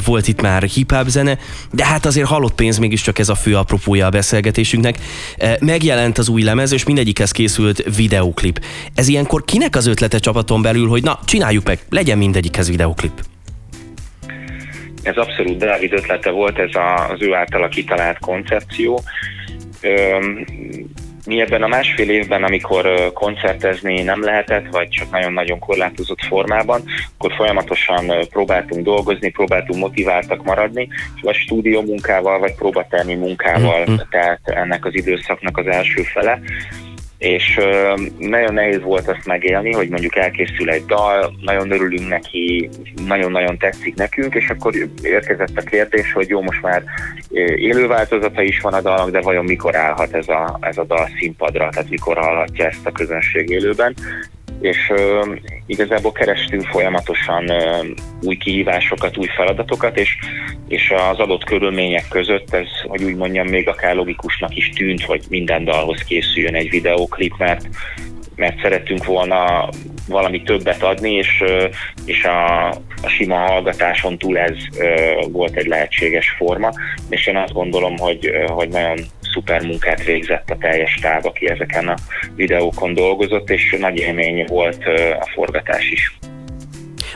volt 0.04 0.28
itt 0.28 0.40
már 0.40 0.62
hip-hop 0.62 1.08
zene, 1.08 1.38
de 1.72 1.86
hát 1.86 2.06
azért 2.06 2.26
halott 2.26 2.54
pénz 2.54 2.78
mégiscsak 2.78 3.18
ez 3.18 3.28
a 3.28 3.34
fő 3.34 3.56
apropója 3.56 4.06
a 4.06 4.10
beszélgetésünknek. 4.10 4.98
Megjelent 5.60 6.18
az 6.18 6.28
új 6.28 6.42
lemez, 6.42 6.72
és 6.72 6.84
mindegyikhez 6.84 7.30
készült 7.30 7.96
videóklip. 7.96 8.64
Ez 8.94 9.08
ilyenkor 9.08 9.44
kinek 9.44 9.76
az 9.76 9.86
ötlete 9.86 10.18
csapaton 10.18 10.62
belül, 10.62 10.88
hogy 10.88 11.02
na, 11.02 11.18
csináljuk 11.24 11.64
meg, 11.64 11.78
legyen 11.90 12.18
mindegyikhez 12.18 12.68
videóklip? 12.68 13.12
Ez 15.02 15.16
abszolút 15.16 15.56
Dávid 15.56 15.92
ötlete 15.92 16.30
volt, 16.30 16.58
ez 16.58 16.74
a, 16.74 17.10
az 17.10 17.22
ő 17.22 17.34
általa 17.34 17.68
kitalált 17.68 18.18
koncepció. 18.18 19.00
Mi 21.26 21.40
ebben 21.40 21.62
a 21.62 21.66
másfél 21.66 22.10
évben, 22.10 22.44
amikor 22.44 23.12
koncertezni 23.12 24.02
nem 24.02 24.22
lehetett, 24.22 24.66
vagy 24.70 24.88
csak 24.88 25.10
nagyon-nagyon 25.10 25.58
korlátozott 25.58 26.22
formában, 26.28 26.82
akkor 27.16 27.32
folyamatosan 27.32 28.12
próbáltunk 28.30 28.84
dolgozni, 28.84 29.30
próbáltunk 29.30 29.80
motiváltak 29.80 30.44
maradni, 30.44 30.88
vagy 31.22 31.34
stúdió 31.34 31.82
munkával, 31.82 32.38
vagy 32.38 32.54
próbatermi 32.54 33.14
munkával, 33.14 33.80
mm-hmm. 33.80 33.96
tehát 34.10 34.40
ennek 34.44 34.84
az 34.84 34.94
időszaknak 34.94 35.56
az 35.56 35.66
első 35.66 36.02
fele 36.02 36.40
és 37.18 37.60
nagyon 38.18 38.54
nehéz 38.54 38.82
volt 38.82 39.08
azt 39.08 39.26
megélni, 39.26 39.72
hogy 39.72 39.88
mondjuk 39.88 40.16
elkészül 40.16 40.70
egy 40.70 40.84
dal, 40.84 41.34
nagyon 41.40 41.70
örülünk 41.70 42.08
neki, 42.08 42.68
nagyon-nagyon 43.06 43.58
tetszik 43.58 43.94
nekünk, 43.94 44.34
és 44.34 44.48
akkor 44.48 44.74
érkezett 45.02 45.56
a 45.56 45.62
kérdés, 45.62 46.12
hogy 46.12 46.28
jó, 46.28 46.42
most 46.42 46.62
már 46.62 46.84
élő 47.56 47.86
változata 47.86 48.42
is 48.42 48.60
van 48.60 48.72
a 48.72 48.80
dalnak, 48.80 49.10
de 49.10 49.20
vajon 49.20 49.44
mikor 49.44 49.76
állhat 49.76 50.14
ez 50.14 50.28
a, 50.28 50.58
ez 50.60 50.78
a 50.78 50.84
dal 50.84 51.08
színpadra, 51.18 51.68
tehát 51.68 51.90
mikor 51.90 52.16
hallhatja 52.16 52.66
ezt 52.66 52.86
a 52.86 52.92
közönség 52.92 53.48
élőben 53.48 53.94
és 54.60 54.90
uh, 54.90 55.36
igazából 55.66 56.12
kerestünk 56.12 56.66
folyamatosan 56.66 57.44
uh, 57.50 57.86
új 58.22 58.36
kihívásokat, 58.36 59.16
új 59.16 59.26
feladatokat, 59.26 59.98
és, 59.98 60.16
és 60.68 60.92
az 61.10 61.18
adott 61.18 61.44
körülmények 61.44 62.08
között 62.08 62.54
ez, 62.54 62.68
hogy 62.86 63.02
úgy 63.02 63.16
mondjam, 63.16 63.46
még 63.46 63.68
akár 63.68 63.94
logikusnak 63.94 64.56
is 64.56 64.68
tűnt, 64.68 65.02
hogy 65.02 65.22
minden 65.28 65.64
dalhoz 65.64 66.02
készüljön 66.02 66.54
egy 66.54 66.70
videóklip, 66.70 67.34
mert 67.38 67.68
mert 68.38 68.60
szerettünk 68.60 69.04
volna 69.04 69.68
valami 70.08 70.42
többet 70.42 70.82
adni, 70.82 71.12
és, 71.12 71.44
és 72.04 72.24
a, 72.24 72.68
a 73.02 73.08
sima 73.08 73.36
hallgatáson 73.36 74.18
túl 74.18 74.38
ez 74.38 74.56
volt 75.30 75.56
egy 75.56 75.66
lehetséges 75.66 76.30
forma, 76.30 76.70
és 77.08 77.26
én 77.26 77.36
azt 77.36 77.52
gondolom, 77.52 77.96
hogy, 77.96 78.30
hogy 78.46 78.68
nagyon 78.68 78.98
szuper 79.38 79.62
munkát 79.62 80.04
végzett 80.04 80.50
a 80.50 80.56
teljes 80.60 80.94
táv, 80.94 81.26
aki 81.26 81.48
ezeken 81.48 81.88
a 81.88 81.94
videókon 82.34 82.94
dolgozott, 82.94 83.50
és 83.50 83.76
nagy 83.80 83.98
élmény 83.98 84.44
volt 84.46 84.84
a 85.20 85.28
forgatás 85.34 85.90
is. 85.90 86.18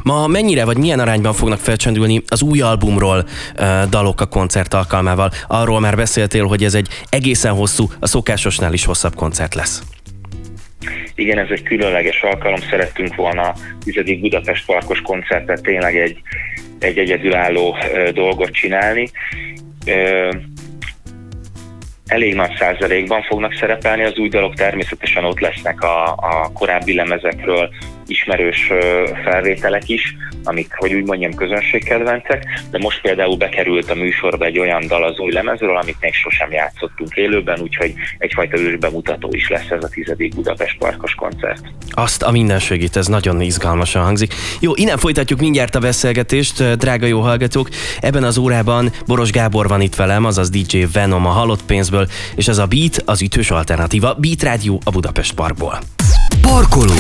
Ma 0.03 0.27
mennyire 0.27 0.65
vagy 0.65 0.77
milyen 0.77 0.99
arányban 0.99 1.33
fognak 1.33 1.59
felcsendülni 1.59 2.23
az 2.27 2.43
új 2.43 2.61
albumról 2.61 3.25
uh, 3.25 3.83
dalok 3.89 4.21
a 4.21 4.27
koncert 4.27 4.75
alkalmával? 4.75 5.31
Arról 5.47 5.81
már 5.81 5.97
beszéltél, 5.97 6.47
hogy 6.47 6.65
ez 6.65 6.75
egy 6.75 6.89
egészen 7.09 7.53
hosszú, 7.53 7.87
a 8.01 8.07
szokásosnál 8.07 8.73
is 8.73 8.85
hosszabb 8.85 9.15
koncert 9.15 9.55
lesz. 9.55 9.83
Igen, 11.15 11.39
ez 11.39 11.49
egy 11.51 11.63
különleges 11.63 12.23
alkalom, 12.23 12.61
szerettünk 12.71 13.15
volna 13.15 13.43
a 13.43 13.55
10. 13.85 14.21
Budapest 14.21 14.67
Parkos 14.67 15.01
koncertet 15.01 15.63
tényleg 15.63 15.97
egy, 15.97 16.19
egy 16.79 16.99
egyedülálló 16.99 17.71
uh, 17.71 18.09
dolgot 18.09 18.51
csinálni. 18.51 19.11
Uh, 19.87 20.35
elég 22.07 22.35
nagy 22.35 22.55
százalékban 22.59 23.23
fognak 23.23 23.55
szerepelni. 23.55 24.03
Az 24.03 24.19
új 24.19 24.29
dalok, 24.29 24.55
természetesen 24.55 25.25
ott 25.25 25.41
lesznek 25.41 25.83
a, 25.83 26.07
a 26.07 26.51
korábbi 26.55 26.95
lemezekről 26.95 27.71
ismerős 28.13 28.71
felvételek 29.25 29.89
is, 29.89 30.17
amik, 30.45 30.73
hogy 30.77 30.95
úgy 30.95 31.05
mondjam, 31.05 31.35
közönségkedvencek, 31.35 32.45
de 32.71 32.79
most 32.79 33.01
például 33.01 33.37
bekerült 33.37 33.91
a 33.91 33.95
műsorba 33.95 34.45
egy 34.45 34.59
olyan 34.59 34.87
dal 34.87 35.05
az 35.05 35.19
új 35.19 35.33
lemezről, 35.33 35.77
amit 35.77 35.97
még 36.01 36.15
sosem 36.15 36.53
játszottunk 36.53 37.15
élőben, 37.15 37.61
úgyhogy 37.61 37.95
egyfajta 38.19 38.59
ősbemutató 38.59 39.29
is 39.33 39.49
lesz 39.49 39.71
ez 39.71 39.85
a 39.85 39.89
tizedik 39.89 40.35
Budapest 40.35 40.79
Parkos 40.79 41.15
koncert. 41.15 41.61
Azt 41.91 42.23
a 42.23 42.31
mindenségét, 42.31 42.97
ez 42.97 43.07
nagyon 43.07 43.41
izgalmasan 43.41 44.03
hangzik. 44.03 44.35
Jó, 44.61 44.73
innen 44.75 44.99
folytatjuk 44.99 45.41
mindjárt 45.41 45.75
a 45.75 45.79
beszélgetést, 45.79 46.77
drága 46.77 47.07
jó 47.07 47.21
hallgatók. 47.21 47.69
Ebben 48.01 48.25
az 48.25 48.39
órában 48.39 48.91
Boros 49.07 49.31
Gábor 49.31 49.69
van 49.69 49.81
itt 49.81 49.95
velem, 49.95 50.25
azaz 50.25 50.51
DJ 50.51 50.85
Venom 50.93 51.27
a 51.27 51.31
halott 51.31 51.65
pénzből, 51.65 52.07
és 52.37 52.49
ez 52.49 52.59
a 52.59 52.67
Beat 52.67 53.03
az 53.05 53.23
ütős 53.23 53.51
alternatíva, 53.51 54.15
Beat 54.15 54.43
Rádió 54.43 54.81
a 54.85 54.91
Budapest 54.91 55.35
Parkból. 55.35 55.79
Parkoló. 56.53 56.95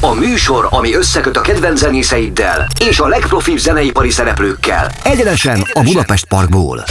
A 0.00 0.12
műsor, 0.14 0.68
ami 0.70 0.94
összeköt 0.94 1.36
a 1.36 1.40
kedvenc 1.40 1.78
zenészeiddel 1.78 2.66
és 2.88 2.98
a 2.98 3.06
legprofibb 3.06 3.56
zeneipari 3.56 4.10
szereplőkkel. 4.10 4.92
Egyenesen 5.02 5.62
a 5.72 5.82
Budapest 5.82 6.24
Parkból. 6.24 6.84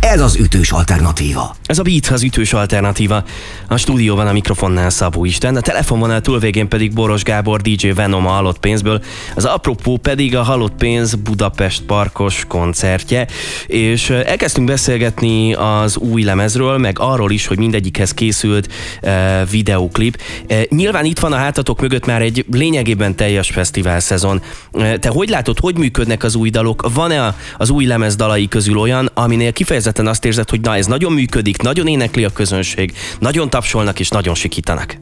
Ez 0.00 0.20
az 0.20 0.36
ütős 0.36 0.70
alternatíva. 0.70 1.56
Ez 1.64 1.78
a 1.78 1.82
Beat 1.82 2.06
az 2.06 2.22
ütős 2.22 2.52
alternatíva. 2.52 3.24
A 3.68 3.76
stúdióban 3.76 4.26
a 4.26 4.32
mikrofonnál 4.32 4.90
Szabó 4.90 5.24
Isten, 5.24 5.56
a 5.56 5.60
telefonvonal 5.60 6.20
túlvégén 6.20 6.68
pedig 6.68 6.92
Boros 6.92 7.22
Gábor 7.22 7.60
DJ 7.60 7.88
Venom 7.88 8.26
a 8.26 8.30
halott 8.30 8.58
pénzből, 8.58 9.02
az 9.34 9.44
apropó 9.44 9.96
pedig 9.96 10.36
a 10.36 10.42
halott 10.42 10.74
pénz 10.74 11.14
Budapest 11.14 11.82
parkos 11.82 12.44
koncertje, 12.48 13.26
és 13.66 14.10
elkezdtünk 14.10 14.66
beszélgetni 14.66 15.54
az 15.54 15.96
új 15.96 16.22
lemezről, 16.22 16.78
meg 16.78 16.98
arról 16.98 17.30
is, 17.30 17.46
hogy 17.46 17.58
mindegyikhez 17.58 18.14
készült 18.14 18.72
uh, 19.02 19.10
videóklip. 19.50 20.20
Uh, 20.50 20.62
nyilván 20.68 21.04
itt 21.04 21.18
van 21.18 21.32
a 21.32 21.36
hátatok 21.36 21.80
mögött 21.80 22.06
már 22.06 22.22
egy 22.22 22.44
lényegében 22.50 23.16
teljes 23.16 23.50
fesztivál 23.50 24.00
szezon. 24.00 24.42
Uh, 24.72 24.94
te 24.94 25.08
hogy 25.08 25.28
látod, 25.28 25.58
hogy 25.58 25.78
működnek 25.78 26.22
az 26.22 26.34
új 26.34 26.50
dalok? 26.50 26.94
Van-e 26.94 27.34
az 27.56 27.70
új 27.70 27.84
lemez 27.84 28.16
dalai 28.16 28.48
közül 28.48 28.78
olyan, 28.78 29.10
aminél 29.14 29.52
kifejezetten 29.52 29.95
kifejezetten 29.96 30.06
azt 30.06 30.24
érzed, 30.24 30.50
hogy 30.50 30.60
na 30.60 30.76
ez 30.76 30.86
nagyon 30.86 31.12
működik, 31.12 31.62
nagyon 31.62 31.86
énekli 31.86 32.24
a 32.24 32.30
közönség, 32.32 32.92
nagyon 33.18 33.50
tapsolnak 33.50 34.00
és 34.00 34.08
nagyon 34.08 34.34
sikítanak. 34.34 34.96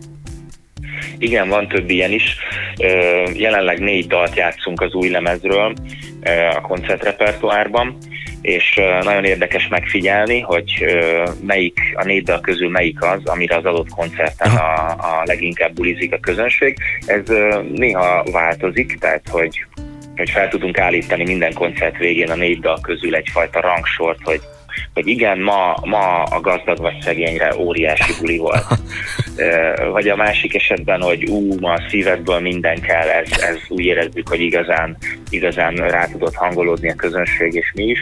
Igen, 1.18 1.48
van 1.48 1.68
több 1.68 1.90
ilyen 1.90 2.10
is. 2.10 2.36
Jelenleg 3.34 3.78
négy 3.78 4.06
dalt 4.06 4.36
játszunk 4.36 4.80
az 4.80 4.94
új 4.94 5.08
lemezről 5.08 5.74
a 6.56 6.60
koncertrepertoárban, 6.60 7.96
és 8.42 8.80
nagyon 9.02 9.24
érdekes 9.24 9.68
megfigyelni, 9.68 10.40
hogy 10.40 10.84
melyik 11.46 11.78
a 11.94 12.04
négy 12.04 12.22
dal 12.22 12.40
közül 12.40 12.70
melyik 12.70 13.02
az, 13.02 13.20
amire 13.24 13.56
az 13.56 13.64
adott 13.64 13.88
koncerten 13.88 14.50
a, 14.50 14.88
a 14.88 15.22
leginkább 15.24 15.72
bulizik 15.74 16.12
a 16.12 16.18
közönség. 16.18 16.76
Ez 17.06 17.22
néha 17.72 18.24
változik, 18.32 18.98
tehát 18.98 19.28
hogy 19.30 19.66
hogy 20.16 20.30
fel 20.30 20.48
tudunk 20.48 20.78
állítani 20.78 21.24
minden 21.24 21.52
koncert 21.52 21.96
végén 21.96 22.30
a 22.30 22.34
négy 22.34 22.60
dal 22.60 22.78
közül 22.80 23.14
egyfajta 23.14 23.60
rangsort, 23.60 24.18
hogy 24.22 24.40
hogy 24.94 25.06
igen, 25.06 25.38
ma, 25.38 25.76
ma 25.82 26.22
a 26.22 26.40
gazdag 26.40 26.78
vagy 26.78 27.00
szegényre 27.00 27.54
óriási 27.56 28.12
buli 28.20 28.36
volt. 28.36 28.64
Vagy 29.92 30.08
a 30.08 30.16
másik 30.16 30.54
esetben, 30.54 31.00
hogy 31.00 31.28
ú, 31.28 31.58
ma 31.60 31.72
a 31.72 31.82
szívedből 31.88 32.40
minden 32.40 32.80
kell, 32.80 33.08
ez, 33.08 33.30
ez 33.40 33.56
úgy 33.68 33.84
érezzük, 33.84 34.28
hogy 34.28 34.40
igazán, 34.40 34.96
igazán 35.30 35.74
rá 35.74 36.06
tudott 36.06 36.34
hangolódni 36.34 36.90
a 36.90 36.94
közönség, 36.94 37.54
és 37.54 37.72
mi 37.74 37.84
is. 37.84 37.98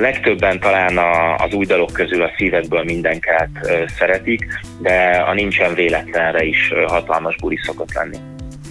Legtöbben 0.00 0.60
talán 0.60 0.98
az 1.38 1.52
új 1.52 1.66
dalok 1.66 1.92
közül 1.92 2.22
a 2.22 2.30
szívedből 2.36 2.84
mindenket 2.84 3.48
szeretik, 3.98 4.46
de 4.78 5.24
a 5.26 5.34
nincsen 5.34 5.74
véletlenre 5.74 6.44
is 6.44 6.72
hatalmas 6.86 7.36
buli 7.36 7.58
szokott 7.62 7.92
lenni. 7.92 8.16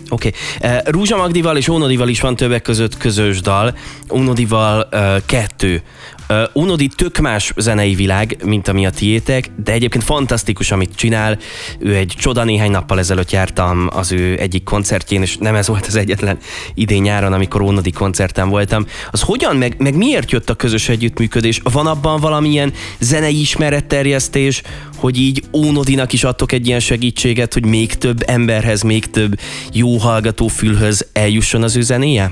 Oké. 0.10 0.32
Okay. 0.60 0.80
Rúzsa 0.86 1.17
Magdival 1.17 1.58
és 1.58 1.67
Ónodival 1.67 2.08
is 2.08 2.21
van 2.21 2.36
többek 2.36 2.62
között 2.62 2.97
közös 2.97 3.41
dal. 3.41 3.78
Ónodival 4.13 4.89
kettő 5.25 5.82
Uh, 6.30 6.44
Unodi 6.54 6.88
tök 6.88 7.18
más 7.18 7.54
zenei 7.56 7.96
világ, 7.96 8.38
mint 8.44 8.68
ami 8.68 8.86
a 8.86 8.90
tiétek, 8.90 9.50
de 9.64 9.72
egyébként 9.72 10.04
fantasztikus, 10.04 10.72
amit 10.72 10.96
csinál. 10.96 11.38
Ő 11.80 11.96
egy 11.96 12.14
csoda 12.18 12.44
néhány 12.44 12.72
nappal 12.72 13.00
ezelőtt 13.00 13.32
jártam 13.32 13.88
az 13.92 14.12
ő 14.12 14.40
egyik 14.40 14.64
koncertjén, 14.64 15.22
és 15.22 15.38
nem 15.38 15.56
ez 15.56 15.68
volt 15.68 15.86
az 15.86 15.96
egyetlen 15.96 16.38
idén 16.74 17.02
nyáron, 17.02 17.34
amikor 17.34 17.62
Unodi 17.62 17.92
koncerten 17.92 18.50
voltam. 18.50 18.86
Az 19.12 19.22
hogyan, 19.22 19.56
meg, 19.56 19.76
meg 19.78 19.96
miért 19.96 20.32
jött 20.32 20.50
a 20.50 20.56
közös 20.56 20.90
együttműködés? 20.90 21.62
Van 21.64 21.88
abban 21.88 22.20
valamilyen 22.20 22.74
zenei 23.00 23.40
ismeretterjesztés, 23.40 24.62
hogy 24.98 25.20
így 25.20 25.44
Ónodinak 25.54 26.14
is 26.14 26.24
adtok 26.24 26.52
egy 26.52 26.68
ilyen 26.68 26.80
segítséget, 26.80 27.54
hogy 27.54 27.66
még 27.66 27.94
több 27.94 28.24
emberhez, 28.28 28.82
még 28.82 29.10
több 29.10 29.40
jó 29.72 29.98
hallgató 29.98 30.48
fülhöz 30.48 31.08
eljusson 31.14 31.64
az 31.64 31.76
ő 31.76 31.82
zenéje? 31.82 32.32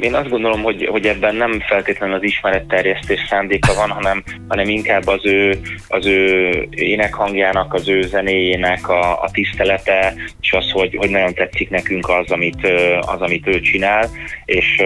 Én 0.00 0.14
azt 0.14 0.28
gondolom, 0.28 0.62
hogy, 0.62 0.86
hogy 0.86 1.06
ebben 1.06 1.34
nem 1.34 1.60
feltétlenül 1.60 2.14
az 2.14 2.22
ismeretterjesztés 2.22 3.26
szándéka 3.28 3.74
van, 3.74 3.90
hanem, 3.90 4.22
hanem 4.48 4.68
inkább 4.68 5.06
az 5.06 5.26
ő, 5.26 5.60
az 5.88 6.06
ő 6.06 6.50
énekhangjának, 6.70 7.74
az 7.74 7.88
ő 7.88 8.02
zenéjének 8.02 8.88
a, 8.88 9.22
a 9.22 9.30
tisztelete, 9.32 10.14
és 10.40 10.52
az, 10.52 10.70
hogy, 10.70 10.96
hogy 10.96 11.10
nagyon 11.10 11.34
tetszik 11.34 11.70
nekünk 11.70 12.08
az, 12.08 12.30
amit, 12.30 12.68
az, 13.00 13.20
amit 13.20 13.46
ő 13.46 13.60
csinál, 13.60 14.08
és, 14.44 14.82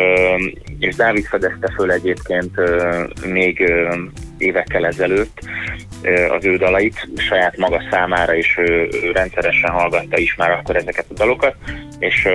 és 0.78 0.94
Dávid 0.94 1.24
fedezte 1.24 1.72
föl 1.76 1.90
egyébként 1.90 2.60
még 3.26 3.72
évekkel 4.38 4.86
ezelőtt 4.86 5.40
az 6.30 6.44
ő 6.44 6.56
dalait 6.56 7.08
saját 7.16 7.56
maga 7.56 7.82
számára, 7.90 8.36
és 8.36 8.58
ő, 8.58 8.88
ő 9.02 9.10
rendszeresen 9.12 9.70
hallgatta 9.70 10.18
is 10.18 10.34
már 10.34 10.50
akkor 10.50 10.76
ezeket 10.76 11.06
a 11.08 11.14
dalokat, 11.14 11.54
és, 11.98 12.28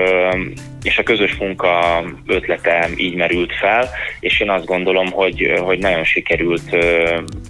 és 0.83 0.97
a 0.97 1.03
közös 1.03 1.35
munka 1.35 2.03
ötlete 2.25 2.89
így 2.95 3.15
merült 3.15 3.53
fel, 3.55 3.89
és 4.19 4.39
én 4.39 4.49
azt 4.49 4.65
gondolom, 4.65 5.11
hogy, 5.11 5.53
hogy 5.63 5.79
nagyon 5.79 6.03
sikerült 6.03 6.75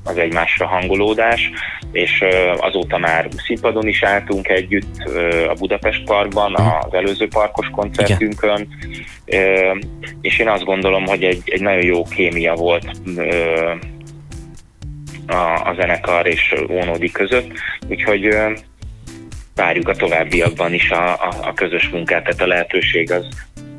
az 0.03 0.17
egymásra 0.17 0.67
hangolódás, 0.67 1.51
és 1.91 2.23
azóta 2.57 2.97
már 2.97 3.27
színpadon 3.45 3.87
is 3.87 4.03
álltunk 4.03 4.47
együtt 4.47 4.97
a 5.49 5.53
Budapest 5.53 6.03
Parkban, 6.03 6.55
az 6.55 6.93
előző 6.93 7.27
parkos 7.27 7.67
koncertünkön, 7.71 8.67
és 10.21 10.39
én 10.39 10.47
azt 10.47 10.63
gondolom, 10.63 11.05
hogy 11.05 11.23
egy, 11.23 11.41
egy 11.45 11.61
nagyon 11.61 11.83
jó 11.83 12.03
kémia 12.03 12.53
volt 12.53 12.85
a, 15.29 15.69
a 15.69 15.73
zenekar 15.79 16.27
és 16.27 16.55
Ónódi 16.69 17.11
között, 17.11 17.51
úgyhogy 17.87 18.37
várjuk 19.55 19.87
a 19.87 19.95
továbbiakban 19.95 20.73
is 20.73 20.91
a, 20.91 21.13
a, 21.13 21.33
a 21.41 21.53
közös 21.53 21.89
munkát, 21.89 22.23
tehát 22.23 22.41
a 22.41 22.47
lehetőség 22.47 23.11
az, 23.11 23.27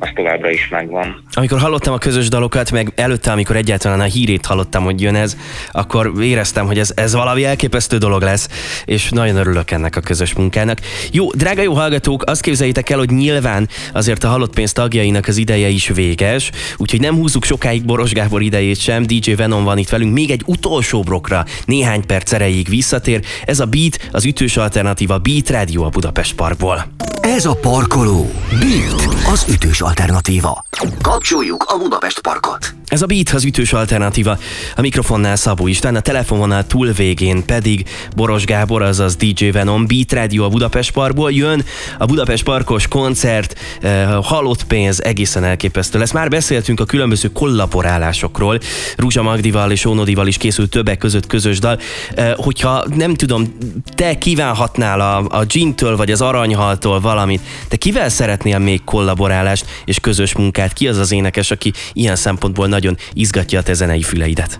az 0.01 0.09
továbbra 0.15 0.51
is 0.51 0.69
megvan. 0.69 1.23
Amikor 1.33 1.59
hallottam 1.59 1.93
a 1.93 1.99
közös 1.99 2.29
dalokat, 2.29 2.71
meg 2.71 2.93
előtte, 2.95 3.33
amikor 3.33 3.57
egyáltalán 3.57 4.01
a 4.01 4.05
hírét 4.05 4.47
hallottam, 4.47 4.85
hogy 4.85 5.01
jön 5.01 5.15
ez, 5.15 5.37
akkor 5.73 6.13
éreztem, 6.21 6.67
hogy 6.67 6.79
ez, 6.79 6.93
ez 6.95 7.15
valami 7.15 7.45
elképesztő 7.45 7.99
dolog 7.99 8.23
lesz, 8.23 8.49
és 8.85 9.09
nagyon 9.11 9.37
örülök 9.37 9.71
ennek 9.71 9.97
a 9.97 10.01
közös 10.01 10.35
munkának. 10.35 10.79
Jó, 11.13 11.31
drága 11.33 11.63
jó 11.63 11.75
hallgatók, 11.75 12.23
azt 12.27 12.41
képzeljétek 12.41 12.91
el, 12.91 12.99
hogy 12.99 13.11
nyilván 13.11 13.69
azért 13.93 14.25
a 14.25 14.29
halott 14.29 14.55
pénz 14.55 14.73
tagjainak 14.73 15.27
az 15.27 15.37
ideje 15.37 15.69
is 15.69 15.89
véges, 15.89 16.51
úgyhogy 16.77 17.01
nem 17.01 17.15
húzzuk 17.15 17.45
sokáig 17.45 17.85
Boros 17.85 18.13
Gábor 18.13 18.43
idejét 18.43 18.81
sem, 18.81 19.03
DJ 19.03 19.33
Venom 19.33 19.65
van 19.65 19.79
itt 19.79 19.89
velünk, 19.89 20.13
még 20.13 20.31
egy 20.31 20.43
utolsó 20.47 21.03
brokra 21.03 21.45
néhány 21.65 22.07
perc 22.07 22.33
erejéig 22.33 22.69
visszatér. 22.69 23.21
Ez 23.45 23.61
a 23.61 23.67
Beat, 23.67 24.09
az 24.13 24.25
ütős 24.25 24.57
alternatíva 24.57 25.19
Beat 25.19 25.51
Radio 25.51 25.83
a 25.83 25.89
Budapest 25.89 26.35
Parkból. 26.35 26.85
Ez 27.21 27.45
a 27.45 27.55
parkoló. 27.55 28.31
Beat, 28.51 29.15
az 29.33 29.47
ütős 29.49 29.81
alternatíva. 29.91 30.65
Kapcsoljuk 31.03 31.65
a 31.69 31.79
Budapest 31.79 32.21
Parkot. 32.21 32.80
Ez 32.91 33.03
a 33.03 33.07
Beat 33.07 33.29
az 33.29 33.45
ütős 33.45 33.73
alternatíva. 33.73 34.39
A 34.77 34.81
mikrofonnál 34.81 35.37
Szabó 35.37 35.67
István, 35.67 35.97
a 35.97 36.01
telefononál 36.01 36.67
túl 36.67 36.93
végén 36.93 37.45
pedig 37.45 37.89
Boros 38.17 38.45
Gábor, 38.45 38.83
azaz 38.83 39.17
DJ 39.17 39.51
Venom, 39.51 39.87
Beat 39.87 40.13
Radio 40.13 40.45
a 40.45 40.49
Budapest 40.49 40.91
Parkból 40.91 41.33
jön. 41.33 41.65
A 41.99 42.05
Budapest 42.05 42.45
Parkos 42.45 42.89
koncert, 42.89 43.59
eh, 43.81 44.09
halott 44.23 44.65
pénz, 44.65 45.03
egészen 45.03 45.45
elképesztő 45.45 45.99
lesz. 45.99 46.13
Már 46.13 46.29
beszéltünk 46.29 46.81
a 46.81 46.85
különböző 46.85 47.33
kollaborálásokról. 47.33 48.59
Rúzsa 48.97 49.23
Magdival 49.23 49.71
és 49.71 49.85
Ónodival 49.85 50.27
is 50.27 50.37
készült 50.37 50.71
többek 50.71 50.99
között 50.99 51.27
közös 51.27 51.59
dal. 51.59 51.79
Eh, 52.15 52.33
hogyha 52.37 52.85
nem 52.95 53.15
tudom, 53.15 53.55
te 53.95 54.19
kívánhatnál 54.19 55.01
a, 55.01 55.39
a 55.39 55.45
Gintől 55.45 55.97
vagy 55.97 56.11
az 56.11 56.21
Aranyhaltól 56.21 57.01
valamit, 57.01 57.41
te 57.69 57.77
kivel 57.77 58.09
szeretnél 58.09 58.59
még 58.59 58.85
kollaborálást 58.85 59.65
és 59.85 60.01
közös 60.01 60.35
munkát? 60.35 60.73
Ki 60.73 60.89
az 60.89 60.97
az 60.97 61.13
énekes, 61.13 61.51
aki 61.51 61.73
ilyen 61.93 62.17
szempontból 62.17 62.67
nagyon 62.81 62.97
izgatja 63.13 63.59
a 63.59 63.63
te 63.63 63.73
zenei 63.73 64.03
füleidet? 64.03 64.59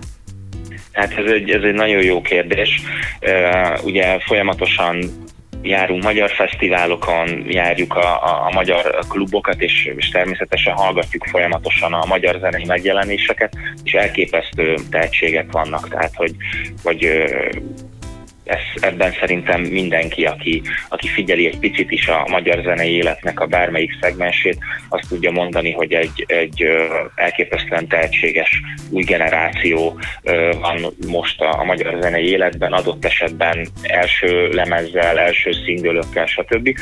Hát 0.91 1.17
ez 1.17 1.31
egy, 1.31 1.49
ez 1.49 1.63
egy 1.63 1.73
nagyon 1.73 2.03
jó 2.03 2.21
kérdés. 2.21 2.81
Ugye 3.83 4.19
folyamatosan 4.19 4.97
járunk 5.61 6.03
magyar 6.03 6.29
fesztiválokon, 6.29 7.45
járjuk 7.47 7.95
a, 7.95 8.23
a, 8.23 8.45
a 8.45 8.51
magyar 8.53 8.99
klubokat, 9.07 9.61
és, 9.61 9.91
és 9.97 10.09
természetesen 10.09 10.73
hallgatjuk 10.73 11.25
folyamatosan 11.25 11.93
a 11.93 12.05
magyar 12.05 12.39
zenei 12.39 12.65
megjelenéseket, 12.65 13.53
és 13.83 13.91
elképesztő 13.91 14.75
tehetségek 14.89 15.51
vannak, 15.51 15.89
tehát 15.89 16.15
hogy, 16.15 16.35
hogy 16.83 17.23
ez, 18.51 18.83
ebben 18.83 19.11
szerintem 19.19 19.61
mindenki, 19.61 20.25
aki, 20.25 20.61
aki 20.89 21.07
figyeli 21.07 21.45
egy 21.45 21.59
picit 21.59 21.91
is 21.91 22.07
a 22.07 22.27
magyar 22.29 22.61
zenei 22.63 22.91
életnek 22.91 23.39
a 23.39 23.45
bármelyik 23.45 23.97
szegmensét, 24.01 24.57
azt 24.89 25.07
tudja 25.09 25.31
mondani, 25.31 25.71
hogy 25.71 25.93
egy, 25.93 26.25
egy 26.27 26.65
elképesztően 27.15 27.87
tehetséges 27.87 28.61
új 28.89 29.03
generáció 29.03 29.99
van 30.61 30.93
most 31.07 31.41
a, 31.41 31.59
a 31.59 31.63
magyar 31.63 31.97
zenei 32.01 32.29
életben, 32.29 32.73
adott 32.73 33.05
esetben 33.05 33.67
első 33.81 34.47
lemezzel, 34.47 35.19
első 35.19 35.51
szingölökkel, 35.65 36.25
stb. 36.25 36.75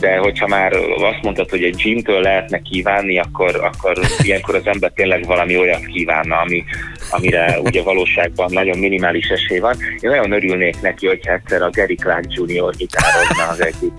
De 0.00 0.16
hogyha 0.16 0.46
már 0.46 0.72
azt 0.96 1.22
mondtad, 1.22 1.50
hogy 1.50 1.62
egy 1.62 1.74
gymtől 1.74 2.20
lehetne 2.20 2.58
kívánni, 2.58 3.18
akkor, 3.18 3.56
akkor 3.56 3.98
ilyenkor 4.22 4.54
az 4.54 4.66
ember 4.66 4.90
tényleg 4.94 5.26
valami 5.26 5.56
olyat 5.56 5.86
kívánna, 5.86 6.36
ami, 6.36 6.64
amire 7.10 7.60
ugye 7.60 7.82
valóságban 7.82 8.48
nagyon 8.52 8.78
minimális 8.78 9.28
esély 9.28 9.58
van. 9.58 9.76
Én 10.00 10.10
nagyon 10.10 10.32
örülnék 10.32 10.80
neki, 10.80 11.06
hogy 11.06 11.20
egyszer 11.22 11.62
a 11.62 11.70
Gary 11.70 11.94
Clark 11.94 12.24
Jr. 12.28 12.76
gitározna 12.76 13.48
az 13.48 13.60
egyik, 13.60 13.92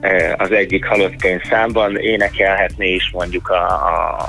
eh, 0.00 0.32
az 0.36 0.50
egyik 0.50 0.84
halott 0.84 1.26
számban, 1.50 1.96
énekelhetné 1.96 2.94
is 2.94 3.10
mondjuk 3.12 3.48
a, 3.48 3.64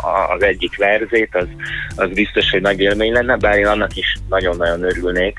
a, 0.04 0.34
az 0.36 0.44
egyik 0.44 0.78
verzét, 0.78 1.36
az, 1.36 1.48
az 1.96 2.10
biztos, 2.14 2.52
hogy 2.52 2.62
nagy 2.62 2.80
élmény 2.80 3.12
lenne, 3.12 3.38
bár 3.38 3.58
én 3.58 3.68
annak 3.68 3.96
is 3.96 4.16
nagyon-nagyon 4.30 4.84
örülnék. 4.84 5.38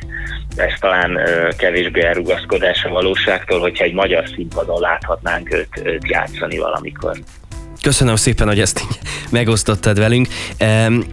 Ez 0.56 0.72
talán 0.80 1.18
eh, 1.18 1.48
kevésbé 1.56 2.02
elrugaszkodás 2.02 2.84
a 2.84 2.88
valóságtól, 2.88 3.60
hogyha 3.60 3.84
egy 3.84 3.94
magyar 3.94 4.28
színpadon 4.34 4.80
láthatnánk 4.80 5.54
őt, 5.54 5.82
őt 5.84 6.08
játszani 6.08 6.58
valamikor. 6.58 7.16
Köszönöm 7.82 8.16
szépen, 8.16 8.46
hogy 8.46 8.60
ezt 8.60 8.80
így 8.80 8.98
megosztottad 9.30 9.98
velünk. 9.98 10.28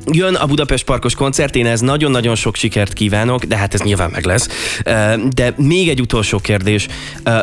Jön 0.06 0.36
a 0.36 0.46
Budapest 0.46 0.84
Parkos 0.86 1.16
koncert, 1.16 1.56
én 1.56 1.66
ez 1.66 1.80
nagyon-nagyon 1.80 2.36
sok 2.36 2.56
sikert 2.56 2.94
kívánok, 2.94 3.44
de 3.44 3.58
hát 3.58 3.74
ez 3.74 3.82
nyilván 3.82 4.10
meg 4.10 4.26
lesz. 4.26 4.48
De 5.30 5.54
még 5.56 5.90
egy 5.90 6.02
utolsó 6.02 6.40
kérdés. 6.40 6.88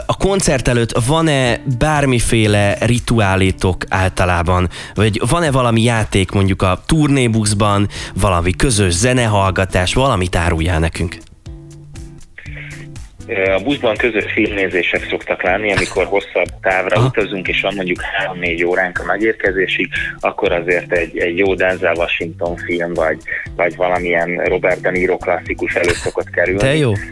A 0.06 0.16
koncert 0.16 0.68
előtt 0.68 0.98
van-e 1.06 1.60
bármiféle 1.78 2.76
rituálétok 2.80 3.84
általában? 3.88 4.68
Vagy 4.94 5.20
van-e 5.28 5.50
valami 5.50 5.82
játék 5.82 6.30
mondjuk 6.30 6.62
a 6.62 6.82
turnébuszban, 6.86 7.88
valami 8.14 8.52
közös 8.52 8.92
zenehallgatás, 8.92 9.94
valamit 9.94 10.36
áruljál 10.36 10.78
nekünk? 10.78 11.16
A 13.28 13.62
buszban 13.62 13.96
közös 13.96 14.32
filmnézések 14.32 15.06
szoktak 15.08 15.42
lenni, 15.42 15.72
amikor 15.72 16.04
hosszabb 16.04 16.48
távra 16.62 16.96
Aha. 16.96 17.06
utazunk, 17.06 17.48
és 17.48 17.60
van 17.60 17.74
mondjuk 17.74 18.00
3-4 18.40 18.66
óránk 18.66 18.98
a 18.98 19.04
megérkezésig, 19.04 19.88
akkor 20.20 20.52
azért 20.52 20.92
egy, 20.92 21.18
egy 21.18 21.38
jó 21.38 21.54
Denzel 21.54 21.94
Washington 21.94 22.56
film, 22.56 22.92
vagy, 22.94 23.18
vagy 23.56 23.76
valamilyen 23.76 24.36
Robert 24.36 24.80
De 24.80 24.90
Niro 24.90 25.16
klasszikus 25.16 25.74
elő 25.74 25.92
szokott 25.92 26.30
kerülni. 26.30 26.60
Te 26.60 26.76
jó! 26.76 26.92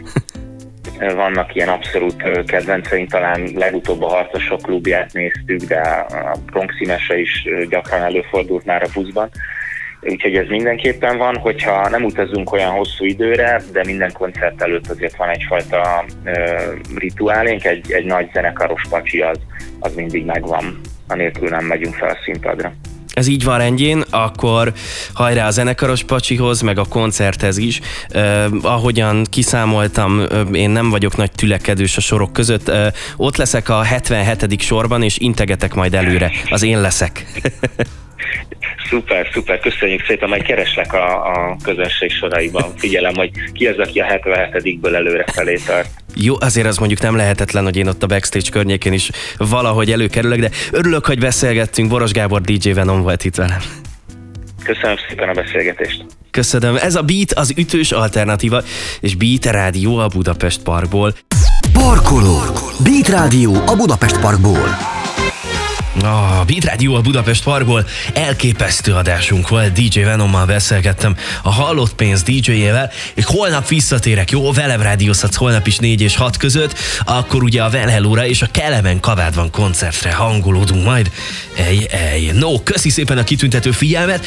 Vannak 1.15 1.55
ilyen 1.55 1.69
abszolút 1.69 2.45
kedvenceink, 2.45 3.09
talán 3.09 3.49
legutóbb 3.55 4.01
a 4.01 4.07
Harcosok 4.07 4.61
klubját 4.61 5.13
néztük, 5.13 5.61
de 5.61 5.79
a 5.79 6.35
Bronx 6.45 6.73
is 7.07 7.47
gyakran 7.69 8.01
előfordult 8.01 8.65
már 8.65 8.83
a 8.83 8.87
buszban 8.93 9.29
úgyhogy 10.05 10.35
ez 10.35 10.47
mindenképpen 10.47 11.17
van, 11.17 11.37
hogyha 11.37 11.89
nem 11.89 12.03
utazunk 12.03 12.51
olyan 12.51 12.71
hosszú 12.71 13.05
időre, 13.05 13.61
de 13.71 13.83
minden 13.85 14.11
koncert 14.11 14.61
előtt 14.61 14.89
azért 14.89 15.15
van 15.15 15.29
egyfajta 15.29 16.05
ö, 16.23 16.31
rituálénk, 16.95 17.65
egy, 17.65 17.91
egy 17.91 18.05
nagy 18.05 18.29
zenekaros 18.33 18.81
pacsi 18.89 19.21
az, 19.21 19.39
az 19.79 19.95
mindig 19.95 20.25
megvan, 20.25 20.79
anélkül 21.07 21.49
nem 21.49 21.65
megyünk 21.65 21.93
fel 21.93 22.09
a 22.09 22.17
színpadra 22.23 22.73
ez 23.13 23.27
így 23.27 23.43
van 23.43 23.57
rendjén, 23.57 24.03
akkor 24.09 24.73
hajrá 25.13 25.47
a 25.47 25.51
zenekaros 25.51 26.03
pacsihoz, 26.03 26.61
meg 26.61 26.77
a 26.77 26.85
koncerthez 26.85 27.57
is. 27.57 27.79
Uh, 28.13 28.45
ahogyan 28.61 29.25
kiszámoltam, 29.29 30.19
uh, 30.19 30.47
én 30.51 30.69
nem 30.69 30.89
vagyok 30.89 31.17
nagy 31.17 31.31
tülekedős 31.31 31.97
a 31.97 32.01
sorok 32.01 32.33
között. 32.33 32.69
Uh, 32.69 32.87
ott 33.17 33.37
leszek 33.37 33.69
a 33.69 33.81
77. 33.81 34.61
sorban, 34.61 35.03
és 35.03 35.17
integetek 35.17 35.73
majd 35.73 35.93
előre. 35.93 36.31
Az 36.49 36.63
én 36.63 36.81
leszek. 36.81 37.25
Szuper, 38.89 39.29
szuper, 39.33 39.59
köszönjük 39.59 40.05
szépen, 40.05 40.29
majd 40.29 40.43
kereslek 40.43 40.93
a, 40.93 41.31
a 41.31 41.57
közönség 41.63 42.11
soraiban. 42.11 42.73
Figyelem, 42.77 43.13
hogy 43.15 43.31
ki 43.53 43.67
az, 43.67 43.77
aki 43.77 43.99
a 43.99 44.05
77-ből 44.05 44.95
előre 44.95 45.25
felé 45.31 45.59
tart. 45.65 45.89
Jó, 46.15 46.35
azért 46.39 46.67
az 46.67 46.77
mondjuk 46.77 47.01
nem 47.01 47.15
lehetetlen, 47.15 47.63
hogy 47.63 47.77
én 47.77 47.87
ott 47.87 48.03
a 48.03 48.07
backstage 48.07 48.49
környékén 48.51 48.93
is 48.93 49.09
valahogy 49.37 49.91
előkerülök, 49.91 50.39
de 50.39 50.49
örülök, 50.71 51.05
hogy 51.05 51.19
beszélgettünk. 51.19 51.89
Boros 51.89 52.11
Gábor 52.11 52.41
DJ 52.41 52.71
Venom 52.71 53.01
volt 53.01 53.25
itt 53.25 53.35
velem. 53.35 53.59
Köszönöm 54.63 54.95
szépen 55.07 55.29
a 55.29 55.33
beszélgetést. 55.33 56.05
Köszönöm. 56.31 56.75
Ez 56.75 56.95
a 56.95 57.01
Beat 57.01 57.31
az 57.31 57.53
ütős 57.57 57.91
alternatíva, 57.91 58.61
és 58.99 59.15
Beat 59.15 59.45
Rádió 59.45 59.97
a 59.97 60.07
Budapest 60.07 60.61
Parkból. 60.63 61.13
Parkoló! 61.73 62.39
Beat 62.83 63.07
Rádió 63.07 63.53
a 63.65 63.75
Budapest 63.75 64.19
Parkból. 64.19 64.92
A 66.01 66.43
Beat 66.45 66.65
Radio 66.65 66.93
a 66.93 67.01
Budapest 67.01 67.43
Parkból 67.43 67.87
elképesztő 68.13 68.93
adásunk 68.93 69.49
volt, 69.49 69.71
DJ 69.71 69.99
Venommal 69.99 70.45
beszélgettem 70.45 71.15
a 71.41 71.51
Hallott 71.51 71.93
Pénz 71.93 72.23
DJ-jével, 72.23 72.91
és 73.13 73.25
holnap 73.25 73.67
visszatérek, 73.67 74.31
jó, 74.31 74.51
velem 74.51 74.81
rádiózhatsz 74.81 75.35
holnap 75.35 75.67
is 75.67 75.77
4 75.77 76.01
és 76.01 76.15
6 76.15 76.37
között, 76.37 76.79
akkor 77.05 77.43
ugye 77.43 77.63
a 77.63 77.69
Velhelóra 77.69 78.25
és 78.25 78.41
a 78.41 78.47
Kelemen 78.51 78.99
Kavádban 78.99 79.51
koncertre 79.51 80.13
hangolódunk 80.13 80.85
majd. 80.85 81.11
Ej, 81.55 81.87
ej. 81.91 82.31
No, 82.33 82.63
köszi 82.63 82.89
szépen 82.89 83.17
a 83.17 83.23
kitüntető 83.23 83.71
figyelmet. 83.71 84.25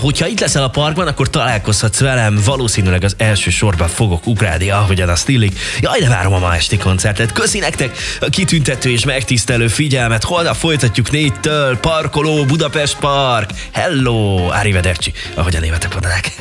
Hogyha 0.00 0.26
itt 0.26 0.40
leszel 0.40 0.62
a 0.62 0.68
parkban, 0.68 1.06
akkor 1.06 1.30
találkozhatsz 1.30 1.98
velem, 1.98 2.40
valószínűleg 2.44 3.04
az 3.04 3.14
első 3.18 3.50
sorban 3.50 3.88
fogok 3.88 4.26
ugrálni, 4.26 4.70
ahogyan 4.70 5.08
azt 5.08 5.28
illik. 5.28 5.58
Jaj, 5.80 6.00
de 6.00 6.08
várom 6.08 6.32
a 6.32 6.38
ma 6.38 6.54
esti 6.54 6.76
koncertet. 6.76 7.32
Köszi 7.32 7.58
nektek 7.58 7.96
a 8.20 8.26
kitüntető 8.26 8.90
és 8.90 9.04
megtisztelő 9.04 9.68
figyelmet. 9.68 10.24
Holnap 10.24 10.56
folytatjuk 10.56 11.01
folytatjuk 11.02 11.10
négytől, 11.10 11.76
parkoló, 11.76 12.44
Budapest 12.44 12.98
Park. 12.98 13.50
Hello, 13.72 14.48
arrivederci, 14.48 15.12
ahogy 15.34 15.56
a 15.56 15.60
németek 15.60 15.92
mondanák. 15.92 16.32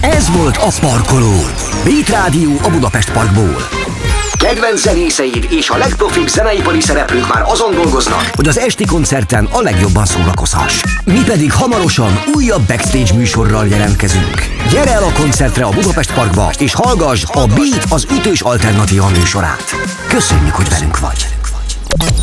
Ez 0.00 0.30
volt 0.30 0.56
a 0.56 0.68
Parkoló. 0.80 1.44
Beat 1.84 2.08
Rádió 2.08 2.58
a 2.62 2.68
Budapest 2.70 3.12
Parkból. 3.12 3.68
Kedvenc 4.38 4.80
zenészeid 4.80 5.46
és 5.50 5.70
a 5.70 5.76
legprofibb 5.76 6.28
zeneipari 6.28 6.80
szereplők 6.80 7.32
már 7.32 7.42
azon 7.46 7.74
dolgoznak, 7.74 8.30
hogy 8.34 8.48
az 8.48 8.58
esti 8.58 8.84
koncerten 8.84 9.44
a 9.44 9.60
legjobban 9.60 10.06
szórakozhass. 10.06 10.80
Mi 11.04 11.22
pedig 11.24 11.52
hamarosan 11.52 12.22
újabb 12.34 12.66
backstage 12.66 13.14
műsorral 13.14 13.66
jelentkezünk. 13.66 14.42
Gyere 14.70 14.92
el 14.92 15.02
a 15.02 15.12
koncertre 15.12 15.64
a 15.64 15.70
Budapest 15.70 16.12
Parkba, 16.12 16.50
és 16.58 16.74
hallgass 16.74 17.24
a 17.32 17.46
Beat 17.46 17.84
az 17.88 18.06
ütős 18.10 18.40
alternatíva 18.40 19.08
műsorát. 19.08 19.74
Köszönjük, 20.08 20.54
hogy 20.54 20.68
velünk 20.68 20.98
vagy! 20.98 21.35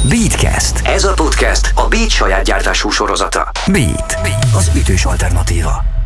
Beatcast. 0.10 0.88
Ez 0.88 1.04
a 1.04 1.14
podcast 1.14 1.72
a 1.76 1.88
Beat 1.88 2.10
saját 2.10 2.44
gyártású 2.44 2.90
sorozata. 2.90 3.52
Beat. 3.72 4.18
Az 4.56 4.72
ütős 4.76 5.06
alternatíva. 5.06 6.03